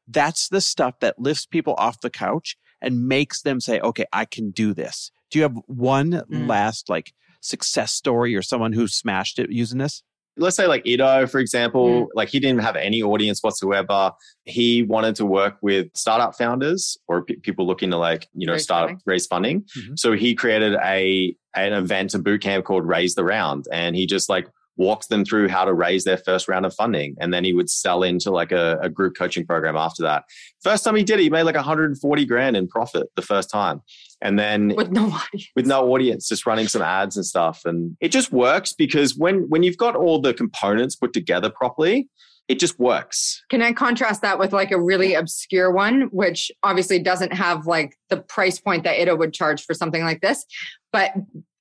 [0.09, 4.25] that's the stuff that lifts people off the couch and makes them say, okay, I
[4.25, 5.11] can do this.
[5.31, 6.49] Do you have one mm.
[6.49, 10.03] last like success story or someone who smashed it using this?
[10.39, 12.09] let's say like Ido, for example, mm.
[12.15, 14.13] like he didn't have any audience whatsoever.
[14.45, 18.55] He wanted to work with startup founders or p- people looking to like, you know,
[18.55, 19.03] raise start funding.
[19.05, 19.61] raise funding.
[19.63, 19.95] Mm-hmm.
[19.97, 23.67] So he created a an event, a boot camp called Raise the Round.
[23.73, 24.49] And he just like
[24.79, 27.17] walks them through how to raise their first round of funding.
[27.21, 30.25] And then he would sell into like a, a group coaching program after that.
[30.63, 33.83] First time he did it, he made like 140 grand in profit the first time.
[34.23, 35.49] And then with no audience.
[35.55, 37.63] with no audience just running some ads and stuff.
[37.65, 42.09] And it just works because when when you've got all the components put together properly
[42.49, 43.45] it just works.
[43.51, 47.97] Can i contrast that with like a really obscure one which obviously doesn't have like
[48.09, 50.45] the price point that Ido would charge for something like this?
[50.93, 51.13] But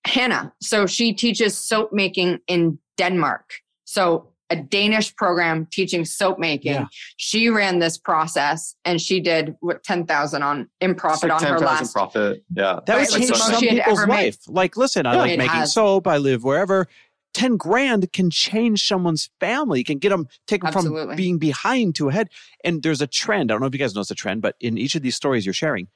[0.06, 6.74] hannah so she teaches soap making in denmark so a Danish program teaching soap making.
[6.74, 6.86] Yeah.
[7.18, 11.48] She ran this process and she did what ten thousand on in profit like on
[11.48, 12.44] her last profit.
[12.54, 14.38] Yeah, that was like some people's life.
[14.48, 15.74] Like, listen, I like making has.
[15.74, 16.08] soap.
[16.08, 16.88] I live wherever.
[17.34, 19.84] Ten grand can change someone's family.
[19.84, 22.30] Can get them take taken from being behind to ahead.
[22.64, 23.52] And there's a trend.
[23.52, 25.16] I don't know if you guys know it's a trend, but in each of these
[25.16, 25.88] stories you're sharing,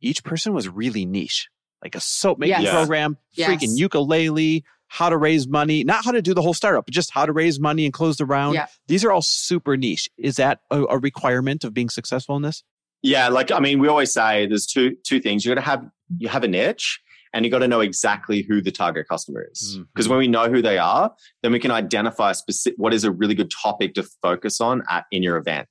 [0.00, 1.48] each person was really niche.
[1.82, 2.74] Like a soap making yes.
[2.74, 3.50] program, yes.
[3.50, 7.10] freaking ukulele, how to raise money, not how to do the whole startup, but just
[7.10, 8.54] how to raise money and close the round.
[8.54, 8.66] Yeah.
[8.88, 10.08] These are all super niche.
[10.16, 12.62] Is that a, a, requirement of being successful in this?
[13.02, 15.44] Yeah, like I mean, we always say there's two two things.
[15.44, 15.84] You got to have
[16.18, 17.00] you have a niche,
[17.32, 19.76] and you got to know exactly who the target customer is.
[19.76, 20.10] Because mm-hmm.
[20.10, 21.12] when we know who they are,
[21.42, 25.04] then we can identify specific what is a really good topic to focus on at
[25.12, 25.68] in your event.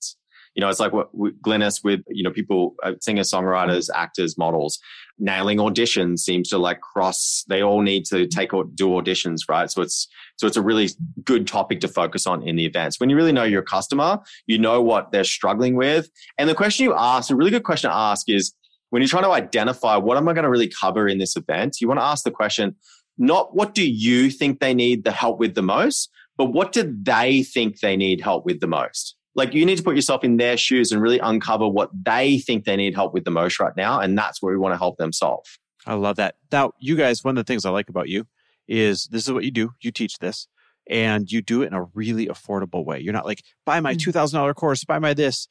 [0.53, 4.79] You know, it's like what Glynis with you know people, uh, singers, songwriters, actors, models
[5.17, 9.71] nailing auditions seems to like cross they all need to take or do auditions right?
[9.71, 10.07] So it's
[10.37, 10.89] so it's a really
[11.23, 12.99] good topic to focus on in the events.
[12.99, 16.09] When you really know your customer you know what they're struggling with.
[16.37, 18.53] And the question you ask a really good question to ask is
[18.95, 21.81] when you're trying to identify what am i going to really cover in this event
[21.81, 22.75] you want to ask the question
[23.17, 26.95] not what do you think they need the help with the most but what do
[27.01, 30.37] they think they need help with the most like you need to put yourself in
[30.37, 33.75] their shoes and really uncover what they think they need help with the most right
[33.75, 33.99] now.
[33.99, 35.45] And that's where we want to help them solve.
[35.85, 36.35] I love that.
[36.51, 38.25] Now, you guys, one of the things I like about you
[38.67, 39.73] is this is what you do.
[39.81, 40.47] You teach this
[40.89, 42.99] and you do it in a really affordable way.
[42.99, 43.97] You're not like, buy my mm.
[43.97, 45.47] $2,000 course, buy my this.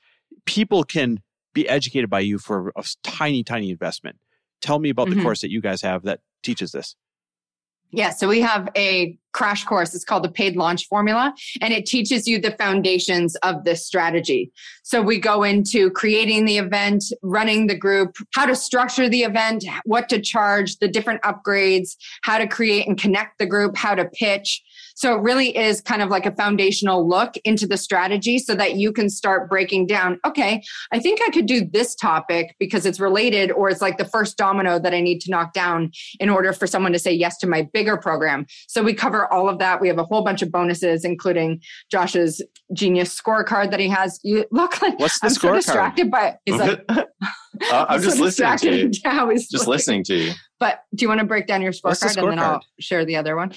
[0.46, 1.20] People can
[1.52, 4.16] be educated by you for a tiny, tiny investment.
[4.60, 5.18] Tell me about mm-hmm.
[5.18, 6.96] the course that you guys have that teaches this.
[7.96, 9.94] Yeah, so we have a crash course.
[9.94, 14.50] It's called the paid launch formula, and it teaches you the foundations of this strategy.
[14.82, 19.64] So we go into creating the event, running the group, how to structure the event,
[19.84, 24.06] what to charge, the different upgrades, how to create and connect the group, how to
[24.06, 24.60] pitch.
[24.94, 28.76] So it really is kind of like a foundational look into the strategy so that
[28.76, 33.00] you can start breaking down, okay, I think I could do this topic because it's
[33.00, 35.90] related or it's like the first domino that I need to knock down
[36.20, 38.46] in order for someone to say yes to my bigger program.
[38.68, 39.80] So we cover all of that.
[39.80, 42.42] We have a whole bunch of bonuses, including Josh's
[42.72, 44.20] genius scorecard that he has.
[44.22, 45.62] You look like what's the I'm scorecard?
[45.62, 47.04] So distracted by is like uh,
[47.88, 49.30] I'm just so listening to you.
[49.30, 50.32] He's just listening to you.
[50.60, 52.16] But do you want to break down your scorecard, scorecard?
[52.16, 53.52] and then I'll share the other one?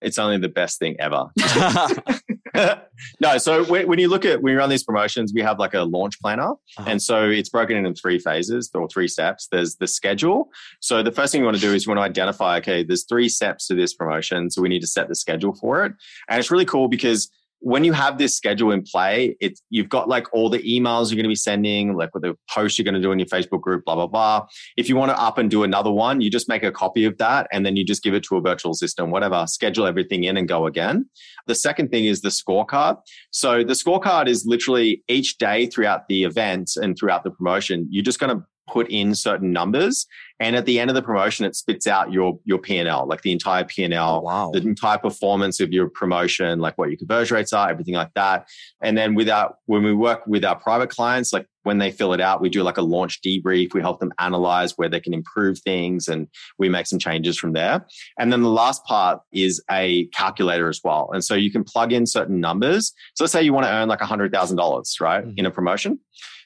[0.00, 1.26] It's only the best thing ever.
[3.20, 5.82] no, so when you look at when you run these promotions, we have like a
[5.82, 6.84] launch planner, uh-huh.
[6.86, 9.48] and so it's broken into three phases or three steps.
[9.50, 10.50] There's the schedule.
[10.80, 13.04] So the first thing you want to do is you want to identify, okay, there's
[13.04, 15.92] three steps to this promotion, so we need to set the schedule for it,
[16.28, 17.30] and it's really cool because
[17.60, 21.16] when you have this schedule in play, it's you've got like all the emails you're
[21.16, 23.60] going to be sending, like with the posts you're going to do in your Facebook
[23.60, 24.46] group, blah blah blah.
[24.76, 27.18] If you want to up and do another one, you just make a copy of
[27.18, 29.44] that and then you just give it to a virtual assistant, whatever.
[29.46, 31.08] Schedule everything in and go again.
[31.46, 32.98] The second thing is the scorecard.
[33.30, 38.04] So the scorecard is literally each day throughout the event and throughout the promotion, you're
[38.04, 40.06] just going to put in certain numbers
[40.40, 43.32] and at the end of the promotion it spits out your your p&l like the
[43.32, 44.50] entire p&l oh, wow.
[44.52, 48.48] the entire performance of your promotion like what your conversion rates are everything like that.
[48.82, 52.20] And then without when we work with our private clients like when they fill it
[52.20, 53.74] out we do like a launch debrief.
[53.74, 57.52] We help them analyze where they can improve things and we make some changes from
[57.52, 57.86] there.
[58.18, 61.10] And then the last part is a calculator as well.
[61.12, 62.92] And so you can plug in certain numbers.
[63.14, 65.32] So let's say you want to earn like $100000 right mm-hmm.
[65.36, 66.00] in a promotion.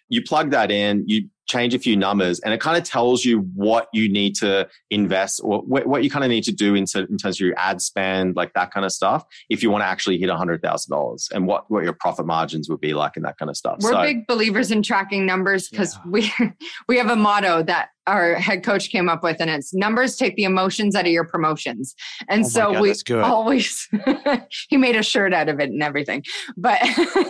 [0.08, 3.40] You plug that in, you change a few numbers and it kind of tells you
[3.54, 6.84] what you need to invest or what, what you kind of need to do in,
[6.94, 9.86] in terms of your ad spend, like that kind of stuff, if you want to
[9.86, 13.50] actually hit $100,000 and what, what your profit margins would be like and that kind
[13.50, 13.78] of stuff.
[13.80, 16.10] We're so, big believers in tracking numbers because yeah.
[16.10, 16.32] we,
[16.88, 20.34] we have a motto that our head coach came up with and it's numbers take
[20.34, 21.94] the emotions out of your promotions.
[22.28, 23.88] And oh so God, we always
[24.68, 26.24] he made a shirt out of it and everything
[26.56, 26.80] but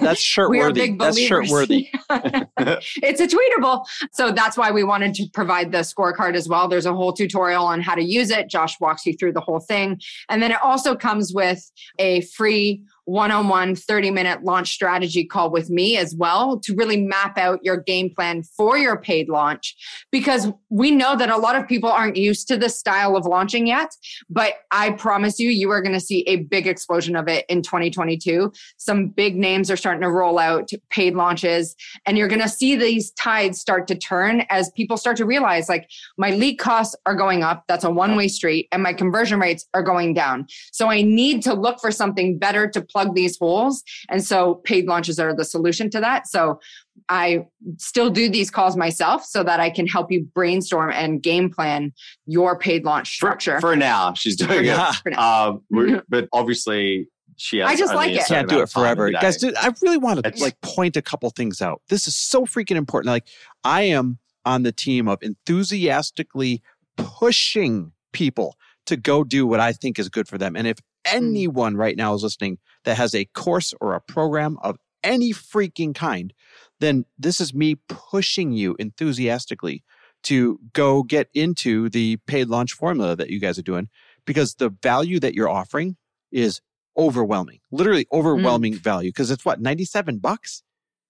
[0.00, 5.26] that's shirt worthy that's shirt worthy it's a tweetable so that's why we wanted to
[5.32, 6.68] provide the scorecard as well.
[6.68, 8.48] There's a whole tutorial on how to use it.
[8.48, 10.00] Josh walks you through the whole thing.
[10.28, 12.82] And then it also comes with a free
[13.12, 17.76] one-on-one 30 minute launch strategy call with me as well to really map out your
[17.76, 19.76] game plan for your paid launch.
[20.10, 23.66] Because we know that a lot of people aren't used to this style of launching
[23.66, 23.90] yet
[24.30, 27.60] but i promise you you are going to see a big explosion of it in
[27.60, 31.74] 2022 some big names are starting to roll out paid launches
[32.06, 35.68] and you're going to see these tides start to turn as people start to realize
[35.68, 39.66] like my lead costs are going up that's a one-way street and my conversion rates
[39.74, 40.46] are going down.
[40.70, 43.82] So i need to look for something better to plug these holes.
[44.08, 46.26] And so paid launches are the solution to that.
[46.28, 46.60] So
[47.08, 47.46] I
[47.78, 51.92] still do these calls myself so that I can help you brainstorm and game plan
[52.26, 53.56] your paid launch structure.
[53.60, 54.78] For, for now, she's doing it.
[55.18, 55.62] Um,
[56.08, 58.26] but obviously, she has I just like it.
[58.26, 59.36] Can't do it forever, guys.
[59.36, 61.82] Dude, I really want to like point a couple things out.
[61.88, 63.10] This is so freaking important.
[63.10, 63.26] Like
[63.64, 66.62] I am on the team of enthusiastically
[66.96, 70.56] pushing people to go do what I think is good for them.
[70.56, 70.78] And if.
[71.04, 75.94] Anyone right now is listening that has a course or a program of any freaking
[75.94, 76.32] kind,
[76.80, 79.82] then this is me pushing you enthusiastically
[80.24, 83.88] to go get into the paid launch formula that you guys are doing
[84.24, 85.96] because the value that you're offering
[86.30, 86.60] is
[86.96, 88.78] overwhelming, literally overwhelming mm.
[88.78, 89.10] value.
[89.10, 90.62] Because it's what, 97 bucks?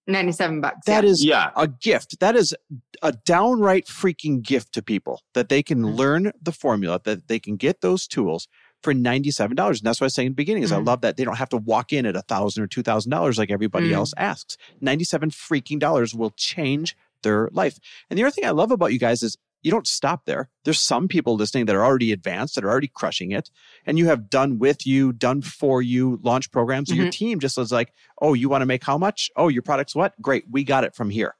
[0.06, 0.78] 97 bucks.
[0.86, 1.10] That yeah.
[1.10, 1.50] is yeah.
[1.56, 2.20] a gift.
[2.20, 2.54] That is
[3.02, 5.96] a downright freaking gift to people that they can mm.
[5.96, 8.48] learn the formula, that they can get those tools
[8.82, 9.50] for $97.
[9.50, 10.76] And that's what I was saying in the beginning is mm.
[10.76, 13.10] I love that they don't have to walk in at a thousand or two thousand
[13.10, 13.94] dollars like everybody mm.
[13.94, 14.56] else asks.
[14.80, 17.78] 97 freaking dollars will change their life.
[18.10, 20.50] And the other thing I love about you guys is you don't stop there.
[20.64, 23.50] There's some people listening that are already advanced, that are already crushing it.
[23.86, 26.90] And you have done with you, done for you launch programs.
[26.90, 27.00] Mm-hmm.
[27.00, 29.30] Your team just was like, oh, you want to make how much?
[29.36, 30.20] Oh, your product's what?
[30.20, 30.44] Great.
[30.50, 31.36] We got it from here.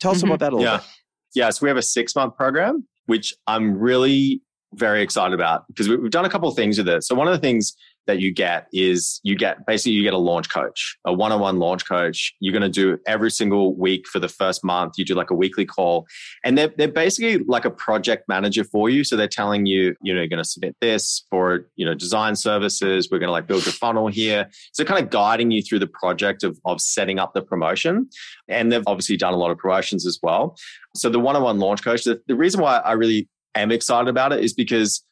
[0.00, 0.28] Tell us mm-hmm.
[0.28, 0.78] about that a little yeah.
[0.78, 0.86] bit.
[1.34, 1.50] Yeah.
[1.50, 4.42] So we have a six month program, which I'm really
[4.74, 7.04] very excited about because we've done a couple of things with it.
[7.04, 7.74] So one of the things
[8.06, 11.86] that you get is you get basically you get a launch coach, a one-on-one launch
[11.86, 12.34] coach.
[12.40, 14.94] You're going to do every single week for the first month.
[14.96, 16.06] You do like a weekly call,
[16.44, 19.04] and they're they're basically like a project manager for you.
[19.04, 22.34] So they're telling you, you know, you're going to submit this for you know design
[22.34, 23.08] services.
[23.10, 24.48] We're going to like build your funnel here.
[24.72, 28.08] So kind of guiding you through the project of of setting up the promotion.
[28.48, 30.56] And they've obviously done a lot of promotions as well.
[30.94, 32.04] So the one-on-one launch coach.
[32.04, 35.04] The, the reason why I really am excited about it is because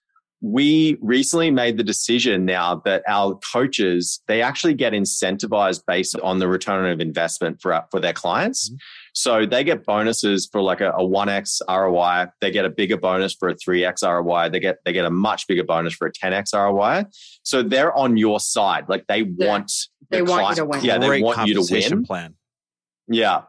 [0.43, 6.39] we recently made the decision now that our coaches they actually get incentivized based on
[6.39, 8.71] the return of investment for for their clients.
[8.71, 8.77] Mm-hmm.
[9.13, 13.35] so they get bonuses for like a, a 1x roi they get a bigger bonus
[13.35, 16.55] for a 3x roi they get they get a much bigger bonus for a 10x
[16.55, 17.05] roi
[17.43, 18.89] so they're on your side.
[18.89, 19.73] Like they want
[20.11, 20.85] they want client, you to win.
[20.85, 22.05] Yeah they want you to win.
[22.05, 22.35] plan.
[23.09, 23.43] Yeah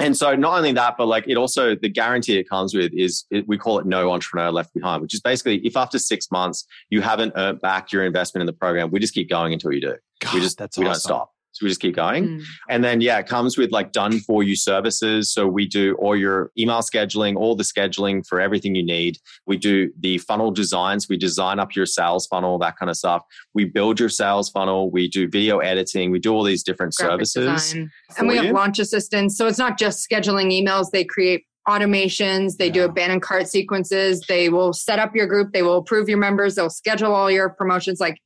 [0.00, 3.24] and so not only that, but like it also the guarantee it comes with is
[3.30, 6.66] it, we call it no entrepreneur left behind, which is basically if after six months
[6.88, 9.80] you haven't earned back your investment in the program, we just keep going until you
[9.80, 9.94] do.
[10.20, 10.92] God, we just that's we awesome.
[10.92, 11.32] don't stop.
[11.52, 12.28] So we just keep going.
[12.28, 12.42] Mm.
[12.68, 15.32] And then, yeah, it comes with like done for you services.
[15.32, 19.18] So we do all your email scheduling, all the scheduling for everything you need.
[19.46, 21.08] We do the funnel designs.
[21.08, 23.22] We design up your sales funnel, that kind of stuff.
[23.52, 24.90] We build your sales funnel.
[24.90, 26.10] We do video editing.
[26.10, 27.72] We do all these different Graphic services.
[28.16, 29.36] And we have launch assistants.
[29.36, 32.72] So it's not just scheduling emails, they create automations they yeah.
[32.72, 36.54] do abandoned cart sequences they will set up your group they will approve your members
[36.54, 38.18] they'll schedule all your promotions like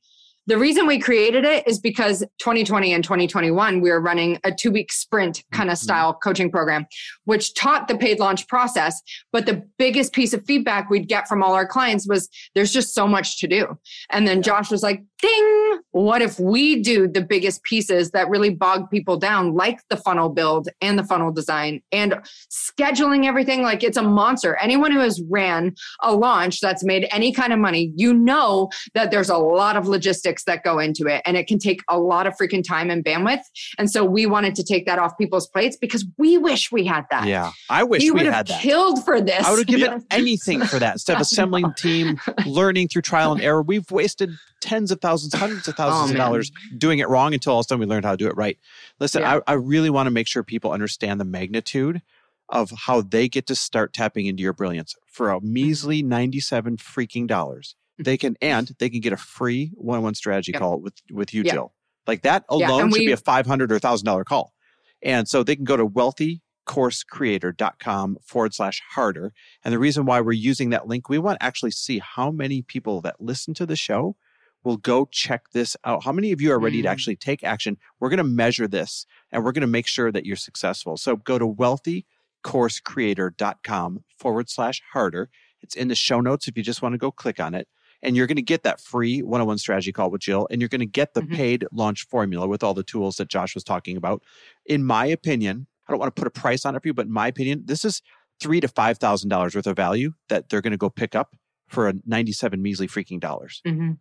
[0.47, 4.71] the reason we created it is because 2020 and 2021, we were running a two
[4.71, 5.83] week sprint kind of mm-hmm.
[5.83, 6.85] style coaching program,
[7.25, 9.01] which taught the paid launch process.
[9.31, 12.93] But the biggest piece of feedback we'd get from all our clients was there's just
[12.93, 13.77] so much to do.
[14.11, 18.49] And then Josh was like, ding, what if we do the biggest pieces that really
[18.49, 22.15] bog people down, like the funnel build and the funnel design and
[22.51, 23.63] scheduling everything?
[23.63, 24.55] Like it's a monster.
[24.57, 29.09] Anyone who has ran a launch that's made any kind of money, you know that
[29.09, 32.27] there's a lot of logistics that go into it and it can take a lot
[32.27, 33.41] of freaking time and bandwidth.
[33.77, 37.05] And so we wanted to take that off people's plates because we wish we had
[37.09, 37.27] that.
[37.27, 37.51] Yeah.
[37.69, 38.61] I wish we, we would have that.
[38.61, 39.45] killed for this.
[39.45, 43.41] I would have given anything for that instead of assembling team, learning through trial and
[43.41, 43.61] error.
[43.61, 44.31] We've wasted
[44.61, 47.65] tens of thousands, hundreds of thousands oh, of dollars doing it wrong until all of
[47.65, 48.57] a sudden we learned how to do it right.
[48.99, 49.39] Listen, yeah.
[49.47, 52.01] I, I really want to make sure people understand the magnitude
[52.49, 57.27] of how they get to start tapping into your brilliance for a measly 97 freaking
[57.27, 57.75] dollars.
[57.97, 60.61] They can, and they can get a free one on one strategy Yep.
[60.61, 61.53] call with, with you, Yep.
[61.53, 61.73] Jill.
[62.07, 64.53] Like that Yeah, alone and should be a 500 or $1,000 call.
[65.01, 69.33] And so they can go to wealthycoursecreator.com forward slash harder.
[69.63, 72.61] And the reason why we're using that link, we want to actually see how many
[72.61, 74.15] people that listen to the show
[74.63, 76.03] will go check this out.
[76.05, 76.91] How many of you are ready to Mm.
[76.91, 77.77] actually take action?
[77.99, 80.97] We're going to measure this and we're going to make sure that you're successful.
[80.97, 85.29] So go to wealthycoursecreator.com forward slash harder.
[85.61, 87.67] It's in the show notes if you just want to go click on it.
[88.05, 90.61] And you're going to get that free one on one strategy call with Jill, and
[90.61, 91.35] you're going to get the Mhm.
[91.35, 94.21] paid launch formula with all the tools that Josh was talking about.
[94.65, 97.07] In my opinion, I don't want to put a price on it for you, but
[97.07, 98.01] in my opinion, this is
[98.39, 101.35] three to five thousand dollars worth of value that they're going to go pick up
[101.67, 103.61] for a 97 measly freaking dollars.
[103.65, 103.97] Mhm.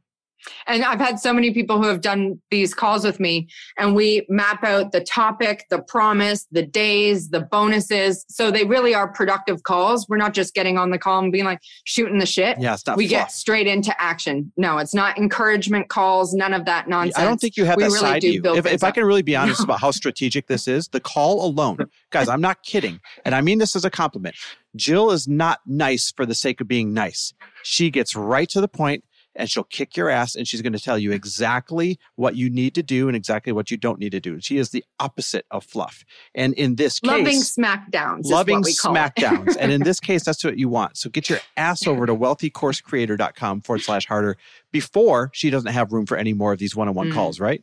[0.66, 4.26] And I've had so many people who have done these calls with me, and we
[4.28, 8.24] map out the topic, the promise, the days, the bonuses.
[8.28, 10.08] So they really are productive calls.
[10.08, 12.58] We're not just getting on the call and being like shooting the shit.
[12.60, 13.20] Yeah, not we fluff.
[13.22, 14.52] get straight into action.
[14.56, 17.18] No, it's not encouragement calls, none of that nonsense.
[17.18, 18.42] I don't think you have We that really side do you.
[18.42, 21.44] build If, if I can really be honest about how strategic this is, the call
[21.44, 21.78] alone,
[22.10, 23.00] guys, I'm not kidding.
[23.24, 24.36] And I mean this as a compliment.
[24.76, 27.32] Jill is not nice for the sake of being nice.
[27.62, 29.04] She gets right to the point
[29.36, 32.74] and she'll kick your ass and she's going to tell you exactly what you need
[32.74, 34.40] to do and exactly what you don't need to do.
[34.40, 36.04] She is the opposite of fluff.
[36.34, 38.20] And in this case, loving smackdowns.
[38.20, 39.56] is loving what we call smackdowns.
[39.58, 40.96] and in this case, that's what you want.
[40.96, 44.36] So get your ass over to wealthycoursecreator.com forward slash harder
[44.72, 47.62] before she doesn't have room for any more of these one on one calls, right?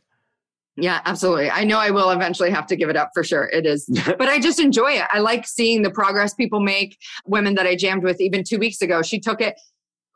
[0.76, 1.50] Yeah, absolutely.
[1.50, 3.44] I know I will eventually have to give it up for sure.
[3.52, 5.04] It is, but I just enjoy it.
[5.10, 6.96] I like seeing the progress people make.
[7.26, 9.60] Women that I jammed with even two weeks ago, she took it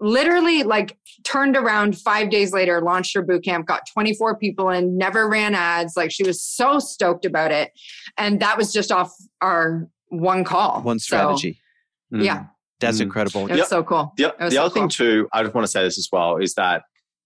[0.01, 4.97] literally like turned around five days later, launched her boot camp, got 24 people in,
[4.99, 5.97] never ran ads.
[5.97, 7.73] Like she was so stoked about it.
[8.19, 10.83] And that was just off our one call.
[10.83, 11.59] One So, strategy.
[12.13, 12.25] Mm.
[12.25, 12.45] yeah,
[12.81, 13.03] That's Mm.
[13.03, 13.47] incredible.
[13.47, 13.67] it was Yep.
[13.69, 14.13] so cool.
[14.17, 16.55] The, the so other thing too, I just want to say this as well, is
[16.55, 16.83] that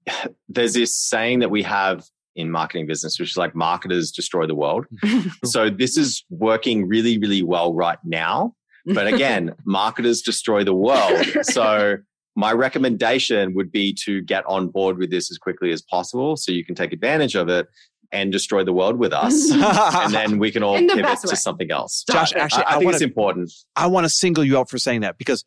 [0.48, 2.04] there's this saying that we have
[2.36, 4.86] in marketing business, which is like marketers destroy the world.
[5.44, 8.54] so this is working really, really well right now.
[8.86, 11.26] But again, marketers destroy the world.
[11.42, 11.96] So
[12.40, 16.50] my recommendation would be to get on board with this as quickly as possible so
[16.52, 17.66] you can take advantage of it
[18.12, 19.50] and destroy the world with us.
[19.52, 22.02] and then we can all the pivot to something else.
[22.10, 23.52] Josh, actually, I, I I think wanna- it's important.
[23.76, 25.44] I want to single you out for saying that because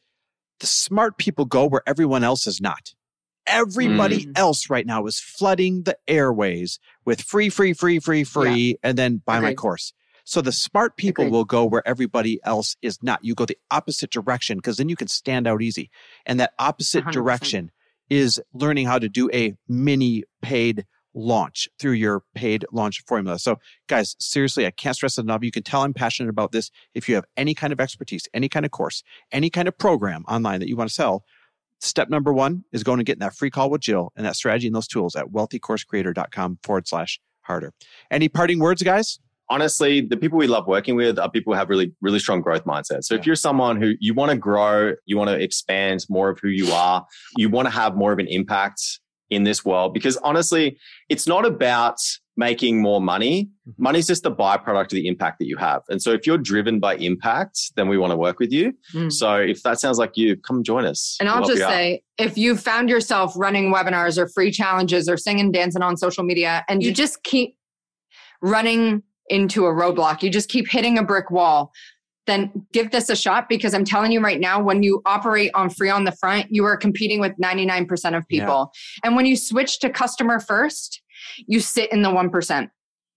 [0.59, 2.93] the smart people go where everyone else is not.
[3.45, 4.37] Everybody Mm.
[4.37, 9.21] else right now is flooding the airways with free, free, free, free, free, and then
[9.25, 9.91] buy my course.
[10.23, 11.33] So the smart people Agreed.
[11.33, 13.23] will go where everybody else is not.
[13.23, 15.89] You go the opposite direction because then you can stand out easy.
[16.25, 17.11] And that opposite 100%.
[17.11, 17.71] direction
[18.09, 23.37] is learning how to do a mini paid launch through your paid launch formula.
[23.37, 25.43] So guys, seriously, I can't stress it enough.
[25.43, 26.71] You can tell I'm passionate about this.
[26.93, 30.23] If you have any kind of expertise, any kind of course, any kind of program
[30.27, 31.23] online that you want to sell,
[31.79, 34.35] step number one is going to get in that free call with Jill and that
[34.35, 37.73] strategy and those tools at wealthycoursecreator.com forward slash harder.
[38.09, 39.19] Any parting words, guys?
[39.49, 42.65] Honestly, the people we love working with are people who have really, really strong growth
[42.65, 43.03] mindsets.
[43.05, 46.39] So if you're someone who you want to grow, you want to expand more of
[46.41, 47.05] who you are,
[47.37, 48.81] you want to have more of an impact
[49.29, 50.77] in this world, because honestly,
[51.09, 51.97] it's not about
[52.35, 53.49] making more money.
[53.67, 53.73] Mhm.
[53.77, 55.81] Money's just a byproduct of the impact that you have.
[55.89, 58.73] And so if you're driven by impact, then we want to work with you.
[58.93, 59.11] Mm.
[59.11, 61.15] So if that sounds like you, come join us.
[61.19, 61.69] And We'll I'll just you out.
[61.69, 66.23] say if you found yourself running webinars or free challenges or singing, dancing on social
[66.23, 67.55] media, and you just keep
[68.41, 71.71] running into a roadblock, you just keep hitting a brick wall,
[72.25, 75.69] then give this a shot because I'm telling you right now, when you operate on
[75.69, 78.41] free on the front, you are competing with 99% of Yeah.
[78.41, 78.71] people.
[79.03, 81.01] And when you switch to customer first,
[81.47, 82.69] you sit in the 1%.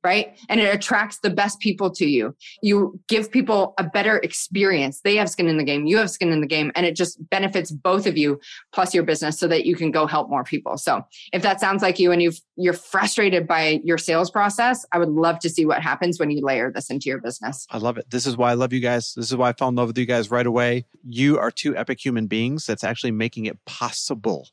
[0.05, 0.39] Right.
[0.49, 2.37] And it attracts the best people to you.
[2.63, 5.01] You give people a better experience.
[5.01, 5.87] They have skin in the game.
[5.87, 6.71] You have skin in the game.
[6.77, 8.39] And it just benefits both of you
[8.73, 10.79] plus your business so that you can go help more people.
[10.79, 14.99] So if that sounds like you and you've, you're frustrated by your sales process, I
[14.99, 17.67] would love to see what happens when you layer this into your business.
[17.71, 18.09] I love it.
[18.11, 19.13] This is why I love you guys.
[19.15, 20.87] This is why I fell in love with you guys right away.
[21.05, 24.49] You are two epic human beings that's actually making it possible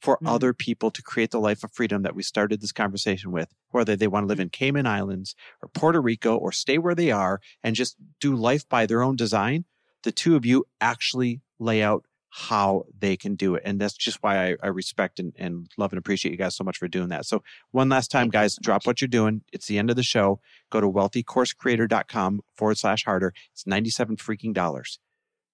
[0.00, 0.28] for Mhm.
[0.30, 3.96] other people to create the life of freedom that we started this conversation with, whether
[3.96, 7.40] they want to live in Cayman Islands or Puerto Rico or stay where they are
[7.62, 9.64] and just do life by their own design.
[10.02, 13.62] The two of you actually lay out how they can do it.
[13.66, 16.62] And that's just why I, I respect and, and love and appreciate you guys so
[16.62, 17.26] much for doing that.
[17.26, 17.42] So
[17.72, 19.42] one last time, Thank guys, so drop what you're doing.
[19.52, 20.40] It's the end of the show
[20.70, 23.34] go to wealthycoursecreator.com forward slash harder.
[23.52, 24.98] It's 97 freaking dollars.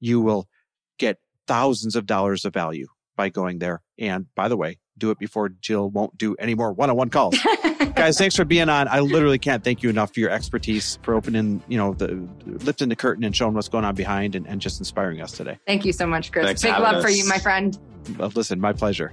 [0.01, 0.49] You will
[0.99, 3.83] get thousands of dollars of value by going there.
[3.99, 7.39] And by the way, do it before Jill won't do any more one-on-one calls.
[7.95, 8.89] Guys, thanks for being on.
[8.89, 12.89] I literally can't thank you enough for your expertise, for opening, you know, the lifting
[12.89, 15.59] the curtain and showing what's going on behind and, and just inspiring us today.
[15.67, 16.47] Thank you so much, Chris.
[16.47, 17.79] Thanks Big love having for you, my friend.
[18.19, 19.13] Well, listen, my pleasure.